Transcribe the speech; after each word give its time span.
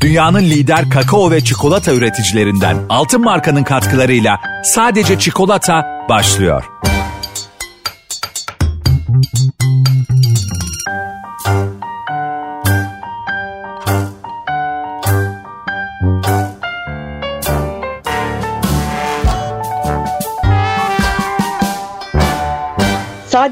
Dünyanın 0.00 0.42
lider 0.42 0.90
kakao 0.90 1.30
ve 1.30 1.40
çikolata 1.44 1.92
üreticilerinden 1.92 2.76
Altın 2.88 3.20
Marka'nın 3.20 3.64
katkılarıyla 3.64 4.40
sadece 4.64 5.18
çikolata 5.18 6.06
başlıyor. 6.08 6.64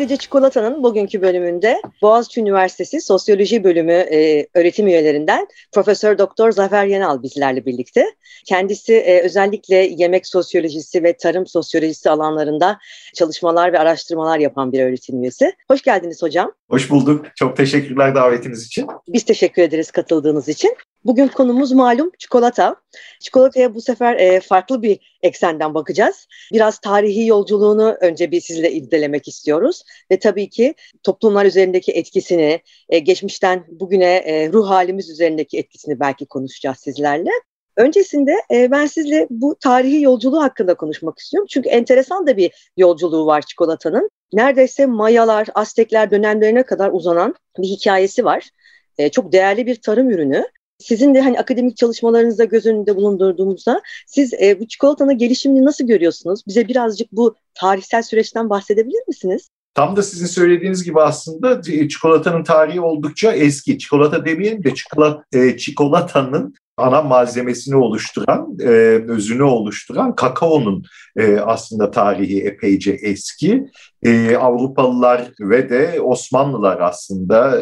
Sadece 0.07 0.16
Çikolata'nın 0.16 0.82
bugünkü 0.82 1.22
bölümünde 1.22 1.82
Boğaziçi 2.02 2.41
Üniversitesi 2.41 3.00
Sosyoloji 3.00 3.64
Bölümü 3.64 3.93
e, 3.93 4.46
öğretim 4.54 4.86
üyelerinden 4.86 5.46
Profesör 5.72 6.18
Doktor 6.18 6.53
Zafer 6.53 6.86
Yenal 6.86 7.22
bizlerle 7.22 7.67
birlikte. 7.67 8.04
Kendisi 8.46 8.95
e, 8.95 9.21
özellikle 9.21 9.76
yemek 9.76 10.26
sosyolojisi 10.26 11.03
ve 11.03 11.17
tarım 11.17 11.46
sosyolojisi 11.46 12.11
alanlarında 12.11 12.79
çalışmalar 13.14 13.72
ve 13.72 13.79
araştırmalar 13.79 14.39
yapan 14.39 14.72
bir 14.72 14.81
öğretim 14.81 15.22
üyesi. 15.22 15.53
Hoş 15.68 15.82
geldiniz 15.82 16.23
hocam. 16.23 16.53
Hoş 16.70 16.90
bulduk. 16.90 17.26
Çok 17.36 17.56
teşekkürler 17.56 18.14
davetiniz 18.14 18.66
için. 18.66 18.86
Biz 19.08 19.25
teşekkür 19.25 19.62
ederiz 19.62 19.90
katıldığınız 19.90 20.48
için. 20.48 20.76
Bugün 21.04 21.29
konumuz 21.29 21.72
malum 21.72 22.11
çikolata. 22.18 22.76
Çikolataya 23.20 23.75
bu 23.75 23.80
sefer 23.80 24.14
e, 24.14 24.40
farklı 24.40 24.82
bir 24.82 25.18
eksenden 25.22 25.75
bakacağız. 25.75 26.26
Biraz 26.52 26.79
tarihi 26.79 27.26
yolculuğunu 27.26 27.96
önce 28.00 28.30
bir 28.30 28.40
sizle 28.40 28.72
irdelemek 28.72 29.29
istiyoruz. 29.29 29.82
Ve 30.11 30.18
tabii 30.18 30.50
ki 30.50 30.75
toplumlar 31.02 31.46
üzerindeki 31.46 31.92
etkisini, 31.92 32.61
e, 32.89 32.98
geçmişten 32.98 33.64
bugüne 33.69 34.17
e, 34.17 34.53
ruh 34.53 34.69
halimiz 34.69 35.11
üzerindeki 35.11 35.58
etkisini 35.58 36.00
belki 36.00 36.27
konuşacağız 36.27 36.78
sizlerle. 36.78 37.30
Öncesinde 37.77 38.34
e, 38.51 38.70
ben 38.70 38.87
sizle 38.87 39.27
bu 39.31 39.56
tarihi 39.61 40.03
yolculuğu 40.03 40.42
hakkında 40.42 40.75
konuşmak 40.75 41.19
istiyorum. 41.19 41.47
Çünkü 41.51 41.69
enteresan 41.69 42.27
da 42.27 42.37
bir 42.37 42.70
yolculuğu 42.77 43.27
var 43.27 43.42
çikolatanın. 43.42 44.11
Neredeyse 44.33 44.87
Mayalar, 44.87 45.48
Aztekler 45.55 46.11
dönemlerine 46.11 46.62
kadar 46.62 46.91
uzanan 46.92 47.34
bir 47.59 47.69
hikayesi 47.69 48.25
var. 48.25 48.51
E, 48.98 49.09
çok 49.09 49.33
değerli 49.33 49.67
bir 49.67 49.83
tarım 49.83 50.11
ürünü 50.11 50.47
sizin 50.78 51.14
de 51.14 51.20
hani 51.20 51.39
akademik 51.39 51.77
çalışmalarınızda 51.77 52.45
göz 52.45 52.67
önünde 52.67 52.97
bulundurduğumuzda 52.97 53.83
siz 54.06 54.34
e, 54.34 54.61
bu 54.61 54.69
çikolatanın 54.69 55.19
gelişimini 55.19 55.64
nasıl 55.64 55.86
görüyorsunuz? 55.86 56.41
Bize 56.47 56.69
birazcık 56.69 57.12
bu 57.12 57.34
tarihsel 57.55 58.03
süreçten 58.03 58.51
bahsedebilir 58.51 59.03
misiniz? 59.08 59.48
Tam 59.77 59.97
da 59.97 60.03
sizin 60.03 60.27
söylediğiniz 60.27 60.85
gibi 60.85 61.01
aslında 61.01 61.61
e, 61.73 61.89
çikolatanın 61.89 62.45
tarihi 62.45 62.81
oldukça 62.81 63.33
eski. 63.33 63.79
Çikolata 63.79 64.25
demeyelim 64.25 64.65
de 64.65 64.73
e, 65.33 65.57
çikolatanın 65.57 66.55
ana 66.77 67.03
malzemesini 67.03 67.77
oluşturan, 67.77 68.57
e, 68.61 68.67
özünü 69.09 69.43
oluşturan 69.43 70.15
kakaonun 70.15 70.85
aslında 71.45 71.91
tarihi 71.91 72.43
epeyce 72.43 72.93
eski. 73.03 73.67
Avrupalılar 74.41 75.31
ve 75.41 75.71
de 75.71 76.01
Osmanlılar 76.01 76.81
aslında 76.81 77.61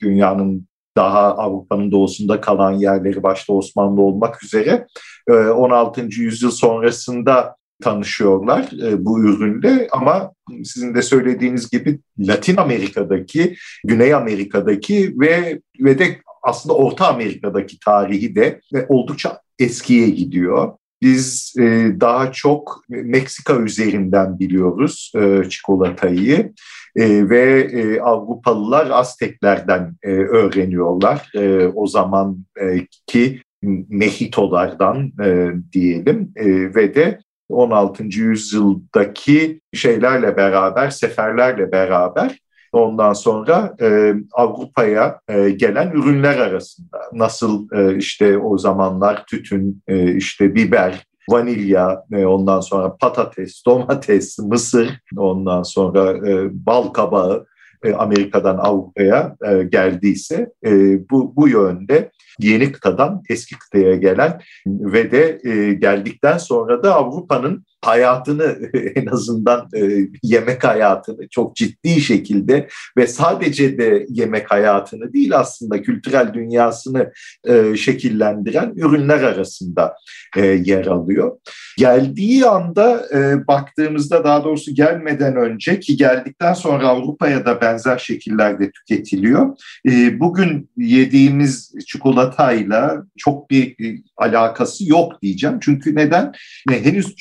dünyanın 0.00 0.66
daha 0.96 1.36
Avrupa'nın 1.36 1.90
doğusunda 1.90 2.40
kalan 2.40 2.72
yerleri 2.72 3.22
başta 3.22 3.52
Osmanlı 3.52 4.02
olmak 4.02 4.44
üzere 4.44 4.86
16. 5.28 6.00
E, 6.00 6.04
yüzyıl 6.10 6.50
sonrasında 6.50 7.55
tanışıyorlar 7.82 8.68
e, 8.82 9.04
bu 9.04 9.20
ürünle 9.20 9.88
ama 9.92 10.32
sizin 10.64 10.94
de 10.94 11.02
söylediğiniz 11.02 11.70
gibi 11.70 11.98
Latin 12.18 12.56
Amerika'daki, 12.56 13.56
Güney 13.84 14.14
Amerika'daki 14.14 15.14
ve 15.20 15.60
ve 15.80 15.98
de 15.98 16.20
aslında 16.42 16.74
Orta 16.74 17.08
Amerika'daki 17.08 17.78
tarihi 17.80 18.34
de 18.34 18.60
oldukça 18.88 19.40
eskiye 19.58 20.10
gidiyor. 20.10 20.72
Biz 21.02 21.54
e, 21.58 21.92
daha 22.00 22.32
çok 22.32 22.84
Meksika 22.88 23.56
üzerinden 23.56 24.38
biliyoruz 24.38 25.12
e, 25.16 25.48
çikolatayı 25.48 26.52
e, 26.96 27.28
ve 27.30 27.60
e, 27.60 28.00
Avrupalılar 28.00 28.90
Azteklerden 28.90 29.96
e, 30.02 30.10
öğreniyorlar. 30.10 31.30
E, 31.34 31.66
o 31.66 31.86
zamanki 31.86 33.40
Mehitolardan 33.88 35.12
e, 35.24 35.50
diyelim 35.72 36.32
e, 36.36 36.74
ve 36.74 36.94
de 36.94 37.18
16. 37.48 38.04
yüzyıldaki 38.04 39.60
şeylerle 39.74 40.36
beraber, 40.36 40.90
seferlerle 40.90 41.72
beraber 41.72 42.38
ondan 42.72 43.12
sonra 43.12 43.74
e, 43.80 44.14
Avrupa'ya 44.32 45.20
e, 45.28 45.50
gelen 45.50 45.90
ürünler 45.90 46.38
arasında 46.38 47.00
nasıl 47.12 47.68
e, 47.72 47.96
işte 47.96 48.38
o 48.38 48.58
zamanlar 48.58 49.24
tütün, 49.26 49.82
e, 49.88 50.14
işte 50.16 50.54
biber, 50.54 51.06
vanilya, 51.30 52.04
e, 52.12 52.26
ondan 52.26 52.60
sonra 52.60 52.96
patates, 52.96 53.62
domates, 53.66 54.38
mısır, 54.38 55.00
ondan 55.16 55.62
sonra 55.62 56.28
e, 56.28 56.48
bal 56.66 56.82
kabağı 56.82 57.46
e, 57.86 57.94
Amerika'dan 57.94 58.58
Avrupa'ya 58.58 59.36
e, 59.48 59.62
geldiyse 59.62 60.50
e, 60.66 60.70
bu, 61.10 61.36
bu 61.36 61.48
yönde 61.48 62.10
yeni 62.38 62.72
kıtadan 62.72 63.22
eski 63.28 63.58
kıtaya 63.58 63.96
gelen 63.96 64.40
ve 64.66 65.10
de 65.10 65.40
geldikten 65.80 66.38
sonra 66.38 66.82
da 66.82 66.94
Avrupa'nın 66.94 67.64
hayatını 67.84 68.58
en 68.94 69.06
azından 69.06 69.68
e, 69.76 70.08
yemek 70.22 70.64
hayatını 70.64 71.28
çok 71.28 71.56
ciddi 71.56 72.00
şekilde 72.00 72.68
ve 72.96 73.06
sadece 73.06 73.78
de 73.78 74.06
yemek 74.08 74.50
hayatını 74.50 75.12
değil 75.12 75.38
aslında 75.38 75.82
kültürel 75.82 76.34
dünyasını 76.34 77.12
e, 77.48 77.76
şekillendiren 77.76 78.72
ürünler 78.76 79.22
arasında 79.22 79.96
e, 80.36 80.46
yer 80.46 80.86
alıyor. 80.86 81.38
Geldiği 81.78 82.46
anda 82.46 83.06
baktığımızda 83.48 84.24
daha 84.24 84.44
doğrusu 84.44 84.74
gelmeden 84.74 85.36
önce 85.36 85.80
ki 85.80 85.96
geldikten 85.96 86.52
sonra 86.52 86.88
Avrupa'ya 86.88 87.46
da 87.46 87.60
benzer 87.60 87.98
şekillerde 87.98 88.70
tüketiliyor. 88.70 89.56
Bugün 90.12 90.70
yediğimiz 90.76 91.74
çikolatayla 91.86 93.02
çok 93.16 93.50
bir 93.50 93.76
alakası 94.16 94.88
yok 94.88 95.22
diyeceğim. 95.22 95.58
Çünkü 95.60 95.94
neden? 95.94 96.32
Henüz 96.68 97.14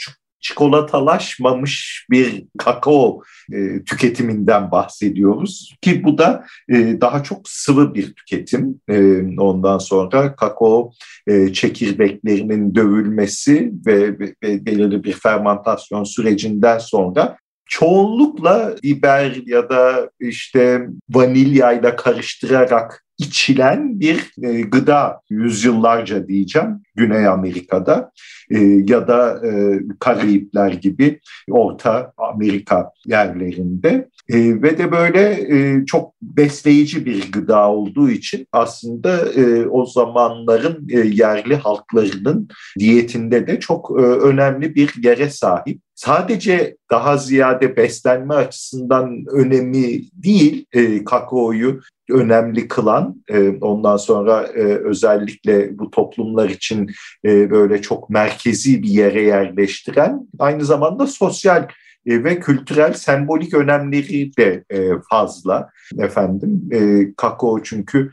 çikolatalaşmamış 0.45 2.06
bir 2.11 2.45
kakao 2.57 3.22
e, 3.53 3.83
tüketiminden 3.83 4.72
bahsediyoruz 4.72 5.75
ki 5.81 6.03
bu 6.03 6.17
da 6.17 6.45
e, 6.69 7.01
daha 7.01 7.23
çok 7.23 7.50
sıvı 7.50 7.94
bir 7.94 8.13
tüketim. 8.13 8.81
E, 8.89 9.22
ondan 9.38 9.78
sonra 9.78 10.35
kakao 10.35 10.91
e, 11.28 11.53
çekirdeklerinin 11.53 12.75
dövülmesi 12.75 13.72
ve, 13.85 14.19
ve, 14.19 14.35
ve 14.44 14.66
belirli 14.66 15.03
bir 15.03 15.13
fermentasyon 15.13 16.03
sürecinden 16.03 16.78
sonra 16.78 17.38
çoğunlukla 17.66 18.75
biber 18.84 19.38
ya 19.45 19.69
da 19.69 20.09
işte 20.19 20.88
vanilyayla 21.09 21.95
karıştırarak 21.95 23.04
içilen 23.18 24.00
bir 24.00 24.31
e, 24.44 24.62
gıda 24.62 25.22
yüzyıllarca 25.30 26.28
diyeceğim 26.28 26.81
Güney 26.96 27.28
Amerika'da 27.28 28.12
e, 28.52 28.59
ya 28.88 29.08
da 29.08 29.48
e, 29.48 29.80
Karayipler 30.00 30.72
gibi 30.72 31.20
Orta 31.50 32.14
Amerika 32.18 32.92
yerlerinde. 33.06 34.09
Ve 34.30 34.78
de 34.78 34.92
böyle 34.92 35.46
çok 35.86 36.14
besleyici 36.22 37.06
bir 37.06 37.31
gıda 37.31 37.72
olduğu 37.72 38.09
için 38.09 38.48
aslında 38.52 39.26
o 39.72 39.86
zamanların 39.86 40.88
yerli 41.12 41.56
halklarının 41.56 42.47
diyetinde 42.80 43.47
de 43.47 43.59
çok 43.59 43.92
önemli 44.02 44.76
bir 44.76 44.94
yere 45.03 45.30
sahip 45.30 45.82
sadece 45.95 46.78
daha 46.91 47.17
ziyade 47.17 47.78
beslenme 47.78 48.33
açısından 48.33 49.25
önemi 49.31 50.01
değil 50.13 50.66
e, 50.73 51.03
kakaoyu 51.03 51.81
önemli 52.09 52.67
kılan 52.67 53.23
e, 53.29 53.50
ondan 53.50 53.97
sonra 53.97 54.44
e, 54.44 54.61
özellikle 54.63 55.79
bu 55.79 55.91
toplumlar 55.91 56.49
için 56.49 56.91
e, 57.25 57.52
böyle 57.52 57.81
çok 57.81 58.09
merkezi 58.09 58.84
bir 58.84 58.90
yere 58.90 59.22
yerleştiren 59.22 60.28
aynı 60.40 60.66
zamanda 60.66 61.08
sosyal 61.08 61.67
ve 62.07 62.40
kültürel 62.40 62.93
sembolik 62.93 63.53
önemleri 63.53 64.37
de 64.37 64.63
e, 64.69 64.90
fazla 65.09 65.69
efendim. 65.99 66.69
E, 66.72 67.07
kakao 67.17 67.63
çünkü 67.63 68.11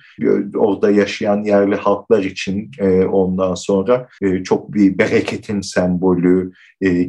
orada 0.56 0.90
yaşayan 0.90 1.44
yerli 1.44 1.74
halklar 1.74 2.22
için 2.24 2.70
ondan 3.12 3.54
sonra 3.54 4.08
çok 4.44 4.74
bir 4.74 4.98
bereketin 4.98 5.60
sembolü, 5.60 6.52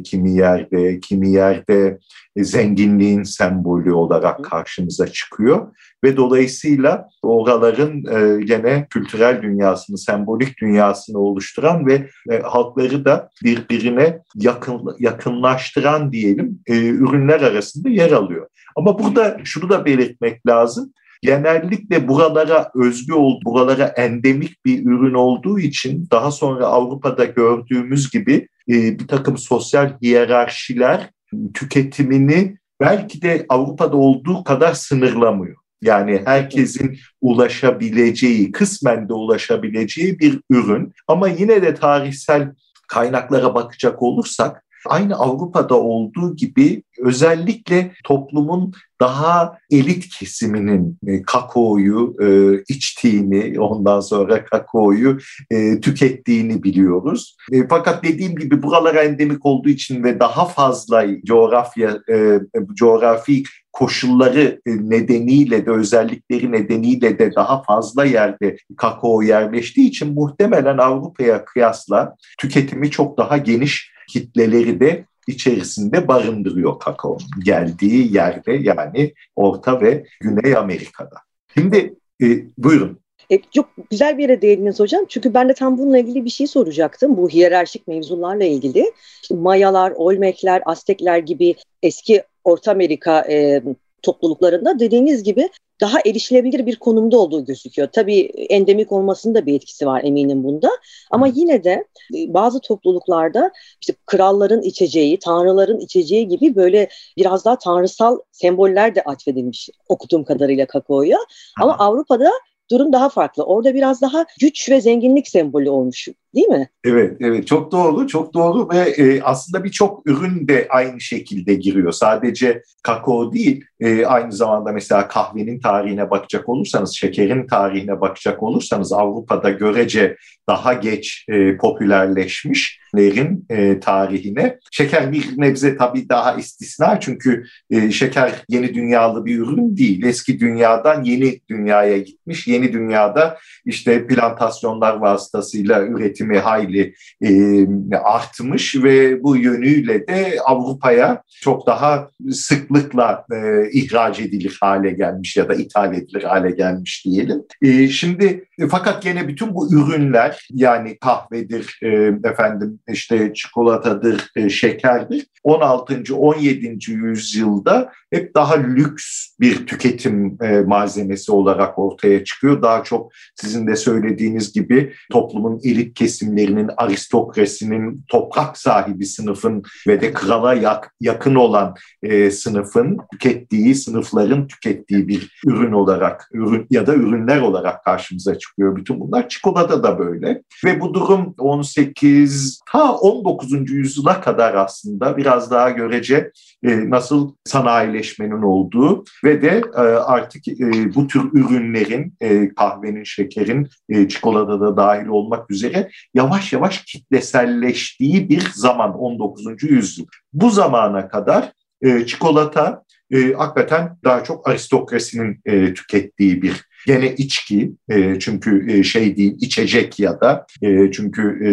kimi 0.04 0.32
yerde 0.36 1.00
kimi 1.00 1.30
yerde 1.30 1.98
zenginliğin 2.36 3.22
sembolü 3.22 3.92
olarak 3.92 4.44
karşımıza 4.44 5.06
çıkıyor 5.06 5.68
ve 6.04 6.16
dolayısıyla 6.16 7.08
oraların 7.22 8.04
e, 8.04 8.44
gene 8.44 8.86
kültürel 8.90 9.42
dünyasını, 9.42 9.98
sembolik 9.98 10.60
dünyasını 10.60 11.18
oluşturan 11.18 11.86
ve 11.86 12.08
e, 12.30 12.38
halkları 12.38 13.04
da 13.04 13.30
birbirine 13.44 14.18
yakın, 14.34 14.96
yakınlaştıran 14.98 16.12
diyelim 16.12 16.60
e, 16.66 16.74
ürünler 16.88 17.40
arasında 17.40 17.88
yer 17.88 18.10
alıyor. 18.10 18.46
Ama 18.76 18.98
burada 18.98 19.36
şunu 19.44 19.68
da 19.68 19.84
belirtmek 19.84 20.46
lazım. 20.46 20.92
genellikle 21.22 22.08
buralara 22.08 22.70
özgü 22.74 23.12
olduğu, 23.12 23.44
buralara 23.44 23.84
endemik 23.84 24.64
bir 24.64 24.86
ürün 24.86 25.14
olduğu 25.14 25.58
için 25.58 26.08
daha 26.10 26.30
sonra 26.30 26.66
Avrupa'da 26.66 27.24
gördüğümüz 27.24 28.10
gibi 28.10 28.48
e, 28.68 28.98
bir 28.98 29.08
takım 29.08 29.38
sosyal 29.38 29.98
hiyerarşiler 30.02 31.10
tüketimini 31.54 32.56
belki 32.80 33.22
de 33.22 33.46
Avrupa'da 33.48 33.96
olduğu 33.96 34.44
kadar 34.44 34.74
sınırlamıyor. 34.74 35.56
Yani 35.82 36.22
herkesin 36.24 36.98
ulaşabileceği, 37.20 38.52
kısmen 38.52 39.08
de 39.08 39.12
ulaşabileceği 39.12 40.18
bir 40.18 40.40
ürün. 40.50 40.92
Ama 41.08 41.28
yine 41.28 41.62
de 41.62 41.74
tarihsel 41.74 42.54
kaynaklara 42.88 43.54
bakacak 43.54 44.02
olursak 44.02 44.63
aynı 44.86 45.14
Avrupa'da 45.14 45.74
olduğu 45.74 46.36
gibi 46.36 46.82
özellikle 46.98 47.92
toplumun 48.04 48.72
daha 49.00 49.58
elit 49.70 50.08
kesiminin 50.08 50.98
e, 51.06 51.22
kakaoyu 51.22 52.16
e, 52.22 52.28
içtiğini, 52.68 53.60
ondan 53.60 54.00
sonra 54.00 54.44
kakaoyu 54.44 55.18
e, 55.50 55.80
tükettiğini 55.80 56.62
biliyoruz. 56.62 57.36
E, 57.52 57.68
fakat 57.68 58.04
dediğim 58.04 58.36
gibi 58.36 58.62
buralara 58.62 59.02
endemik 59.02 59.46
olduğu 59.46 59.68
için 59.68 60.04
ve 60.04 60.20
daha 60.20 60.44
fazla 60.44 61.04
coğrafya, 61.24 61.98
e, 62.10 62.40
coğrafi 62.74 63.42
koşulları 63.72 64.60
e, 64.66 64.70
nedeniyle 64.70 65.66
de 65.66 65.70
özellikleri 65.70 66.52
nedeniyle 66.52 67.18
de 67.18 67.34
daha 67.34 67.62
fazla 67.62 68.04
yerde 68.04 68.56
kakao 68.76 69.22
yerleştiği 69.22 69.88
için 69.88 70.14
muhtemelen 70.14 70.78
Avrupa'ya 70.78 71.44
kıyasla 71.44 72.16
tüketimi 72.38 72.90
çok 72.90 73.18
daha 73.18 73.36
geniş 73.36 73.93
kitleleri 74.08 74.80
de 74.80 75.04
içerisinde 75.28 76.08
barındırıyor 76.08 76.78
kakao 76.78 77.18
geldiği 77.44 78.14
yerde 78.14 78.52
yani 78.52 79.14
Orta 79.36 79.80
ve 79.80 80.04
Güney 80.20 80.56
Amerika'da. 80.56 81.16
Şimdi 81.54 81.94
e, 82.22 82.26
buyurun. 82.58 82.98
E, 83.30 83.38
çok 83.54 83.68
güzel 83.90 84.18
bir 84.18 84.22
yere 84.22 84.42
değindiniz 84.42 84.80
hocam. 84.80 85.04
Çünkü 85.08 85.34
ben 85.34 85.48
de 85.48 85.54
tam 85.54 85.78
bununla 85.78 85.98
ilgili 85.98 86.24
bir 86.24 86.30
şey 86.30 86.46
soracaktım. 86.46 87.16
Bu 87.16 87.28
hiyerarşik 87.28 87.88
mevzularla 87.88 88.44
ilgili. 88.44 88.92
Mayalar, 89.30 89.90
Olmekler, 89.90 90.62
Aztekler 90.66 91.18
gibi 91.18 91.54
eski 91.82 92.22
Orta 92.44 92.70
Amerika 92.70 93.20
e, 93.20 93.62
topluluklarında 94.04 94.78
dediğiniz 94.78 95.22
gibi 95.22 95.50
daha 95.80 95.98
erişilebilir 96.06 96.66
bir 96.66 96.76
konumda 96.76 97.18
olduğu 97.18 97.44
gözüküyor. 97.44 97.88
Tabii 97.92 98.20
endemik 98.48 98.92
olmasının 98.92 99.34
da 99.34 99.46
bir 99.46 99.54
etkisi 99.54 99.86
var 99.86 100.00
eminim 100.04 100.44
bunda. 100.44 100.70
Ama 101.10 101.26
yine 101.26 101.64
de 101.64 101.84
e, 102.14 102.34
bazı 102.34 102.60
topluluklarda 102.60 103.52
işte 103.80 103.92
kralların 104.06 104.62
içeceği, 104.62 105.18
tanrıların 105.18 105.80
içeceği 105.80 106.28
gibi 106.28 106.56
böyle 106.56 106.88
biraz 107.16 107.44
daha 107.44 107.58
tanrısal 107.58 108.18
semboller 108.32 108.94
de 108.94 109.02
atfedilmiş 109.02 109.70
okuduğum 109.88 110.24
kadarıyla 110.24 110.66
kakaoya. 110.66 111.18
Ama 111.60 111.78
Avrupa'da 111.78 112.30
durum 112.70 112.92
daha 112.92 113.08
farklı. 113.08 113.44
Orada 113.44 113.74
biraz 113.74 114.02
daha 114.02 114.26
güç 114.40 114.70
ve 114.70 114.80
zenginlik 114.80 115.28
sembolü 115.28 115.70
olmuş 115.70 116.08
değil 116.34 116.46
mi? 116.46 116.68
Evet, 116.84 117.16
evet 117.20 117.46
çok 117.46 117.72
doğru, 117.72 118.06
çok 118.06 118.34
doğru 118.34 118.68
ve 118.68 118.78
e, 118.78 119.22
aslında 119.22 119.64
birçok 119.64 120.06
ürün 120.06 120.48
de 120.48 120.66
aynı 120.70 121.00
şekilde 121.00 121.54
giriyor. 121.54 121.92
Sadece 121.92 122.62
kakao 122.82 123.32
değil, 123.32 123.64
e, 123.80 124.06
aynı 124.06 124.32
zamanda 124.32 124.72
mesela 124.72 125.08
kahvenin 125.08 125.60
tarihine 125.60 126.10
bakacak 126.10 126.48
olursanız, 126.48 126.94
şekerin 126.94 127.46
tarihine 127.46 128.00
bakacak 128.00 128.42
olursanız 128.42 128.92
Avrupa'da 128.92 129.50
görece 129.50 130.16
daha 130.48 130.72
geç 130.72 131.24
e, 131.28 131.56
popülerleşmişlerin 131.56 133.46
e, 133.50 133.80
tarihine. 133.80 134.58
Şeker 134.72 135.12
bir 135.12 135.24
nebze 135.36 135.76
tabii 135.76 136.08
daha 136.08 136.34
istisna 136.34 137.00
çünkü 137.00 137.44
e, 137.70 137.90
şeker 137.90 138.32
yeni 138.48 138.74
dünyalı 138.74 139.24
bir 139.24 139.38
ürün 139.38 139.76
değil. 139.76 140.04
Eski 140.04 140.40
dünyadan 140.40 141.04
yeni 141.04 141.40
dünyaya 141.50 141.98
gitmiş. 141.98 142.46
Yeni 142.48 142.72
dünyada 142.72 143.38
işte 143.64 144.06
plantasyonlar 144.06 144.96
vasıtasıyla 144.96 145.82
üretimi 146.24 146.38
hayli 146.38 146.94
e, 147.22 147.98
artmış 147.98 148.76
ve 148.76 149.22
bu 149.22 149.36
yönüyle 149.36 150.06
de 150.06 150.36
Avrupa'ya 150.44 151.22
çok 151.40 151.66
daha 151.66 152.10
sıklıkla 152.30 153.24
e, 153.32 153.70
ihraç 153.72 154.20
edilir 154.20 154.58
hale 154.60 154.90
gelmiş 154.90 155.36
ya 155.36 155.48
da 155.48 155.54
ithal 155.54 155.94
edilir 155.94 156.22
hale 156.22 156.50
gelmiş 156.50 157.04
diyelim. 157.04 157.42
E, 157.62 157.88
şimdi 157.88 158.44
fakat 158.70 159.02
gene 159.02 159.28
bütün 159.28 159.54
bu 159.54 159.74
ürünler 159.74 160.48
yani 160.50 160.98
kahvedir, 160.98 161.78
e, 161.82 161.88
efendim 162.28 162.80
işte 162.88 163.34
çikolatadır, 163.34 164.30
e, 164.36 164.48
şekerdir 164.48 165.26
16. 165.44 166.14
17. 166.14 166.92
yüzyılda 166.92 167.92
hep 168.12 168.34
daha 168.34 168.54
lüks 168.54 169.36
bir 169.40 169.66
tüketim 169.66 170.38
e, 170.42 170.60
malzemesi 170.60 171.32
olarak 171.32 171.78
ortaya 171.78 172.24
çıkıyor. 172.24 172.62
Daha 172.62 172.84
çok 172.84 173.12
sizin 173.34 173.66
de 173.66 173.76
söylediğiniz 173.76 174.52
gibi 174.52 174.92
toplumun 175.12 175.60
elit 175.64 175.96
kesimlerinin, 176.14 176.70
aristokrasinin, 176.76 178.04
toprak 178.08 178.58
sahibi 178.58 179.06
sınıfın 179.06 179.62
ve 179.88 180.00
de 180.00 180.12
krala 180.12 180.54
yak, 180.54 180.94
yakın 181.00 181.34
olan 181.34 181.74
e, 182.02 182.30
sınıfın 182.30 182.98
tükettiği, 183.12 183.74
sınıfların 183.74 184.46
tükettiği 184.46 185.08
bir 185.08 185.40
ürün 185.46 185.72
olarak 185.72 186.28
ürün 186.32 186.66
ya 186.70 186.86
da 186.86 186.94
ürünler 186.94 187.40
olarak 187.40 187.84
karşımıza 187.84 188.38
çıkıyor. 188.38 188.76
Bütün 188.76 189.00
bunlar 189.00 189.28
çikolata 189.28 189.82
da 189.82 189.98
böyle. 189.98 190.42
Ve 190.64 190.80
bu 190.80 190.94
durum 190.94 191.34
18 191.38 192.60
ta 192.72 192.92
19. 192.92 193.70
yüzyıla 193.70 194.20
kadar 194.20 194.54
aslında 194.54 195.16
biraz 195.16 195.50
daha 195.50 195.70
görece 195.70 196.30
e, 196.62 196.90
nasıl 196.90 197.34
sanayileşmenin 197.44 198.42
olduğu 198.42 199.04
ve 199.24 199.42
de 199.42 199.62
e, 199.74 199.80
artık 199.80 200.48
e, 200.48 200.94
bu 200.94 201.06
tür 201.06 201.22
ürünlerin 201.32 202.14
e, 202.20 202.54
kahvenin, 202.54 203.04
şekerin, 203.04 203.68
e, 203.88 204.08
çikolatada 204.08 204.76
dahil 204.76 205.06
olmak 205.06 205.50
üzere 205.50 205.90
yavaş 206.14 206.52
yavaş 206.52 206.84
kitleselleştiği 206.84 208.28
bir 208.28 208.50
zaman 208.54 208.98
19. 208.98 209.62
yüzyıl. 209.62 210.06
Bu 210.32 210.50
zamana 210.50 211.08
kadar 211.08 211.52
e, 211.82 212.06
çikolata 212.06 212.84
e, 213.10 213.32
hakikaten 213.32 213.98
daha 214.04 214.24
çok 214.24 214.48
aristokrasinin 214.48 215.40
e, 215.44 215.74
tükettiği 215.74 216.42
bir 216.42 216.64
gene 216.86 217.14
içki 217.14 217.72
e, 217.88 218.18
çünkü 218.18 218.72
e, 218.72 218.82
şey 218.82 219.16
değil 219.16 219.36
içecek 219.40 220.00
ya 220.00 220.20
da 220.20 220.46
e, 220.62 220.92
çünkü 220.92 221.22
e, 221.46 221.50